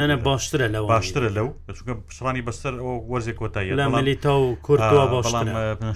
[0.01, 1.47] نەنە باشترە لەو باشترە لەو
[1.78, 5.47] چونکە پشڕانی بەسەر ئەو وەرزێک کۆتایی لەمەلی تا و کوردوە باشڵام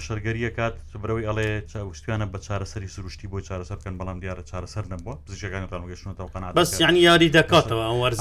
[0.06, 5.14] شەرگەریە کات برەوەی ئەڵێ چاوشتیانە بە چارەسەری سروشتی بۆی چارەسەر بکەن بەڵام دیارە چارەسەر نەبووە
[5.26, 8.20] پزیشەکانی تاگەشتە قەنات بەس یانی یاری دەکاتەوە وەرز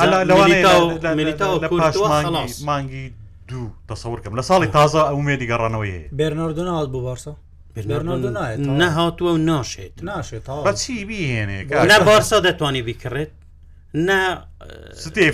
[2.70, 3.06] مانگی
[3.49, 7.34] دوو دەسەورکەم لە ساڵی تازە ئەومێ دیگەڕانەوەی هەیە بێرنەردوناڵ بۆ بارسە
[8.82, 13.32] نەهاتووە و ناشێت ناشێت بەچی بێنێ بارسە دەتوانانی بیکڕێت
[13.94, 14.44] نه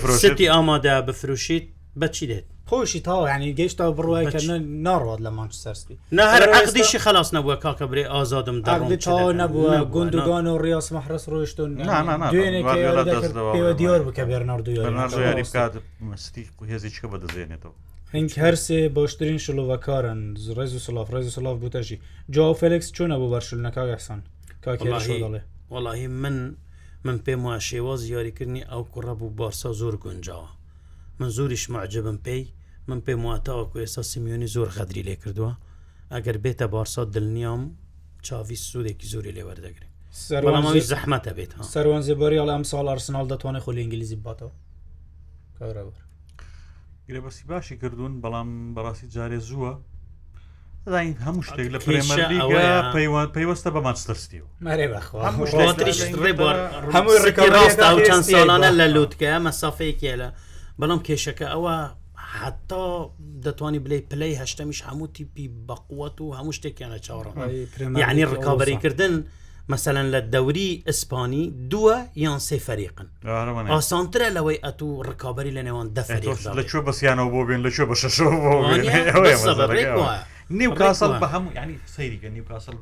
[0.08, 1.64] ستی ئامادە بفروشیت
[2.02, 4.40] بەچی دێت خۆشی تاوە ینی گەیشتا بڕواکە
[4.86, 10.58] ناڕات لە مانچستەرسی نه هەر عقدیشی خلاص نەبووە کاکە برێ ئازادم داڕاو نبووە گندگان و
[10.64, 11.72] ڕاست مەحرس ڕۆیشتون
[13.80, 17.76] دیار بکە بێناردوستی هێزیچکە بەدەزێنێتەوە.
[18.16, 20.20] هەنگ هەرسێ باشترین شلوڤکارن
[20.58, 21.98] ڕێز و سلااف ڕێز و سلااف بوتەژی
[22.36, 24.20] جا فلکس چۆنە بۆ بەرشل نەکەگەسان
[24.64, 25.18] کاکێڵێ
[25.72, 26.38] وڵی من
[27.06, 30.50] من پێم وا شێوازی یاریکردنی ئەو کوڕە بوو بارسا زۆر گونجاوە
[31.20, 32.44] من زۆریش معجبم پێی
[32.88, 35.54] من پێم واتاوەکو ئێستا سمیۆنی زۆر خەدری لێ کردووە
[36.14, 37.62] ئەگەر بێتە بارسا دڵنیام
[38.26, 39.92] چاوی سوودێکی زۆری لێوەردەگرێت
[40.46, 44.54] بەڵامەوەی زەحمەتە بێت سەروان زیباری ئەڵ ئەم ساڵ ئەرسناڵ دەتوانێت خۆ لە ئینگلیزی باتەوە
[45.58, 45.96] کارەوە
[47.08, 49.72] گرێبەسی باشی کردوون بەڵام بەڕاستی جارێ زووە
[50.94, 54.48] هەموو شتێک لە پرێمەلیگە پەیوەند پەیوەستە بە ماچتەستیوە
[55.28, 57.18] هەموو
[57.56, 60.28] ڕاستە و چەند ساڵانە لە لوتکە مەسافەیەکێ لە
[60.80, 61.76] بەڵام کێشەکە ئەوە
[62.40, 62.86] حتا
[63.46, 67.32] دەتوانانی بلەی پلەی هەشتەمیش هەموو تیپی بەقوت و هەموو شتێکیانە چاڕە
[68.04, 69.14] یعنی ڕکابەریکردن.
[69.72, 71.96] مەسەەن لە دەوری ئیسپانی دووە
[72.26, 73.08] یان سێ فەریقن
[73.74, 76.22] ئاسانترە لەوەی ئەت و ڕکابی لە نێوان دەفر
[76.60, 78.54] لەکوێ بەسییانەوە بۆ بێن لەکوێ بە شەشەوە
[80.60, 82.76] نێو کاسەڵ بە هەموو ینی سەیریگە نێو کاسەڵ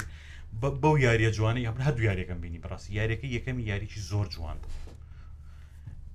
[0.83, 4.57] بەو یاریە جوانی یا هەردوو یاریەکەم بینی بڕاستی یاریەکە یەکەمی یاریی زۆر جوان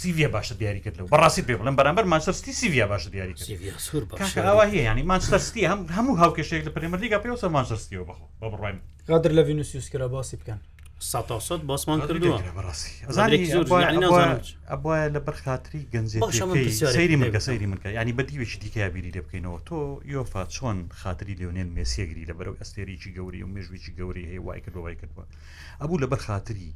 [0.00, 4.82] سیویە باشە دیاری کرد لە بەڕاستی پێ بڵم بەرامبەر مانچەرستی سیویە باشە دیاری کردەوە هەیە
[4.92, 8.76] ینی مانچەرستی هەم هەموو هاوکێشەیەک لە پرمەردیگا پێوسە مانچەرستیەوە بخۆ بە بڕێن
[9.08, 10.60] غادر لە ڤینوسیوسکرا باسی بکەن
[11.40, 12.36] سەد باسمان کردووە
[14.70, 16.22] ئەبە لە بەرخاتری گەنجێت
[16.96, 19.78] سەیری منکە سەیری منکە ینی بەدیوێکی دیکە بیری لێ بکەینەوە تۆ
[20.12, 24.80] یۆفا چۆن خاتری لێونێن مێسیەگری لە بەرەو ئەستێریی گەوری و مێژویی گەوری هەیە وای کردەوە
[24.84, 25.24] وای کردەوە
[25.80, 26.70] ئەبوو لە بەرخاتری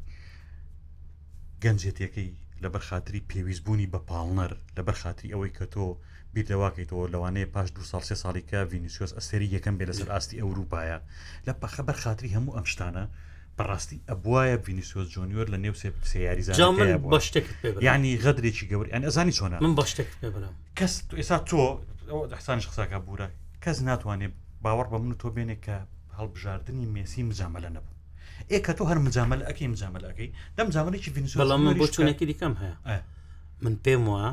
[1.62, 2.34] گەنجێتەکەی
[2.64, 5.86] لە بەرخاتری پێویستبوونی بە پاڵنەر لە بەرخاتری ئەوەی کە تۆ
[6.34, 10.98] بیردەواکەیتەوە لەوانەیە پاش دو سال سێ ساڵیکە ڤینیسیۆس ئەسری یەکەم بێ لەسەر ئاستی ئەوروپایە
[11.46, 13.04] لە پەخە بەرخاتری هەموو ئەمشتانە
[13.58, 15.74] بەڕاستی ئەبواە ڤینیسیۆس جۆنیۆر لە نێو
[16.10, 16.56] سیاریزان
[17.26, 17.46] شتێک
[17.88, 20.08] ینی غەدرێکی گەور ئەن ئەزانی چۆنە من بە شتێک
[20.78, 21.62] کەس ئێستا تۆ
[22.32, 23.28] دەحسان شخصاکە بورە
[23.64, 24.32] کەس ناتوانێت
[24.64, 25.76] باوەڕ بە من تۆ بێنێ کە
[26.18, 27.93] هەڵبژاردننی مێسی مزامەلە نەبوو
[28.52, 32.54] ئێ کە تۆ هەر مجامل ئەەکەی مجاملەکەی دەم جاملێکی ڤینسۆ بەڵام من بۆ چونێکی دیکەم
[32.62, 33.00] هەیە
[33.64, 34.24] من پێم وە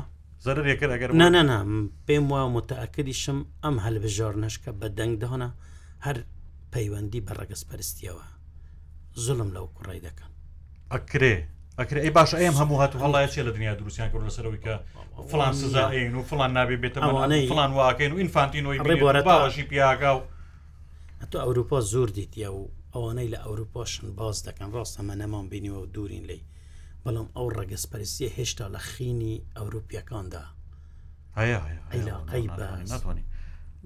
[0.44, 1.58] زەرێکەکە ئەگەر نانانا
[2.06, 5.50] پێم وە متەعکدیشم ئەم هەلبژار نشکە بە دەنگ دەهۆنا
[6.06, 6.16] هەر
[6.72, 8.26] پەیوەندی بە ڕەگەس پەرستیەوە
[9.24, 10.30] زلم لەو کوڕی دەکەن
[10.94, 11.34] ئەکرێ
[11.78, 14.74] ئەکر ئەی باش ئەم هەموو هات هەڵایە چێ لە دنیا دروستیان کرد لەسەرەوەی کە
[15.30, 20.22] فلان سزاین و فلان نابێ بێتەوانەی فلان واکەین و ئینفانتینەوەی باوەشی پیاگا و
[21.20, 22.62] ئەتۆ ئەوروپا زۆر دیتیا و
[22.94, 26.40] ئەوانەی لە ئەوروپاشن باز دەکەن ڕاستە مە نەمان بینیوە و دوورین لی
[27.04, 30.44] بەڵام ئەو ڕەگەسپەرسیە هێشتا لە خینی ئەوروپیەکاندا
[31.36, 32.46] عیلاقی
[32.92, 33.26] ناتوانانی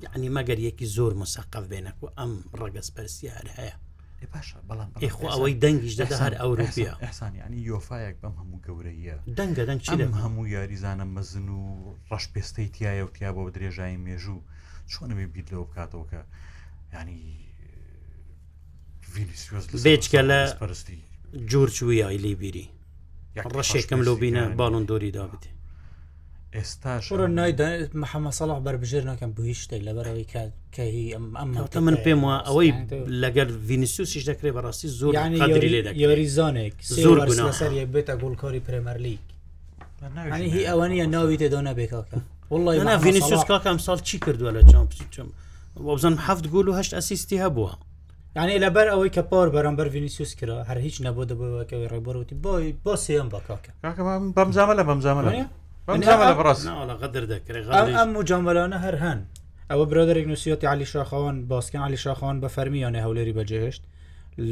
[0.04, 3.76] یعنی مەگەر یەکی زۆر مسەقف بێنک و ئەم ڕەگەسپەرسی هەر هەیە
[4.34, 9.80] باشە بەڵام ئێخوا ئەوەی دەنگیش دەدا هەر ئەوروپیا ئەسانیانی یۆفایەک بەم هەموو گەورەیە دەنگە دەنگ
[9.86, 11.62] چی لەم هەموو یاریزانە مەزن و
[12.10, 14.40] ڕەش پێستەی تایە و تیا بۆ درێژایی مێژوو
[14.92, 16.20] چۆنەوەی بیت لەوە بکاتەوە کە
[16.96, 17.20] ینی
[19.84, 20.40] بێچکە لە
[21.50, 22.66] جورجوی ئایلی بیری
[23.56, 25.44] ڕەشێکم لۆ بینە باڵون دۆری دابێت
[26.56, 27.04] ئێستاش
[27.38, 27.52] نای
[28.02, 30.26] محەممە سەڵح بربژێر ناکەم بۆ هیچ شتێک لەبەرەوەی
[30.74, 30.84] کە
[31.40, 32.70] ئەمتە من پێم وە ئەوەی
[33.22, 35.14] لەگەر ڤینسیوسیش دەکرێت بەڕاستی زۆر
[36.04, 37.16] یاریزانێک زۆر
[37.60, 39.20] سەر بێتە گۆڵکاری پرێمەرلیک
[40.52, 42.18] هی ئەوەنە ناوی تێدا نەبێکاکە
[42.50, 45.28] وڵی ڤینسیوس کاکەم ساڵ چی کردووە لە چمپچم
[45.86, 47.72] وەبزانم هەفت گول و هەشت ئەسیستی هەبووە
[48.36, 52.94] یعنی لەبەر ئەوەی کە پار بەرامبەر ڤینیسیوس کرا هەر هیچ نەبوو دەبەوەکەوی ڕێبەرەوەتی بۆی بۆ
[53.04, 53.72] سێم بەکاکە
[54.36, 56.32] بەمزامە لە بەمزامە
[57.02, 57.66] غدر دەکرێت
[57.96, 59.18] ئەم مجاملانە هەر هەن
[59.70, 63.82] ئەوە برادێک نووسەتی علی شاخەوان باسکن علی شاخەوان بە فەرمیانە هەولێری بەجێهشت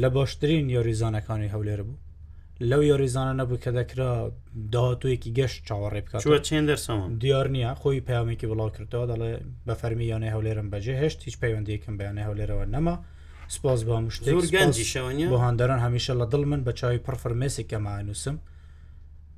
[0.01, 1.97] لە باشترین یۆریزانەکانی هەولێر بوو
[2.69, 4.11] لەو یۆریزانە نەبوو کە دەکرا
[4.73, 9.31] داهاتویەکی گەشت چاوەڕێ بکات چند دەرسەوە دیار نییە خۆی پامێکی بڵاو کردەوە دەڵێ
[9.67, 12.95] بە فەرمیانە هەولێرم بەجێهشت هیچ پەیوەندیکم بەیانە هەولێرەوە نەما
[13.47, 17.63] سپاس با مشت زۆر گەنجی شەوەنی بۆ هەندەران هەمیشە لە دڵ من بە چاوی پرفرمێسی
[17.69, 18.35] کەمانووسم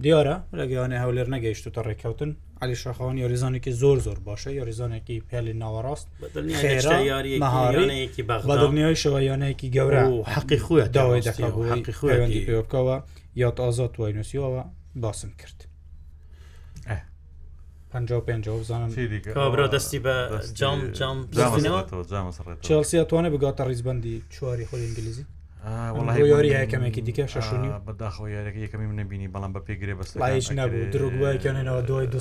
[0.03, 2.32] دیارە لەگەیانێ هەولێر نەگەیشت و تا ڕێککەوتن
[2.62, 6.66] علی شاخەوان یاریزانێکی زۆر زۆر باشە یاریزانێکی پێلی ناوەڕاست بەدڵنیای
[9.03, 13.01] شەوەیانەیەکی گەورە و حەقی خویە داوای دەکەەوە
[13.41, 14.62] یاد ئازاد وینوسیەوە
[15.03, 15.58] باسم کرد.
[17.93, 20.15] بزانمبرا دەستی بە
[20.59, 21.17] جام جام
[22.67, 25.23] چلسی ئەتوانێت بگاتە ڕیزبندی چواری خۆی ئینگلیزی
[26.26, 32.07] یاری یەکەمێکی دیکە ششنی بەداخۆ یارەکە یەکەمی منەبینی بەڵام بە پێگرێ بەستایش نبوو دروگوکەنەوە دوای
[32.07, 32.20] دو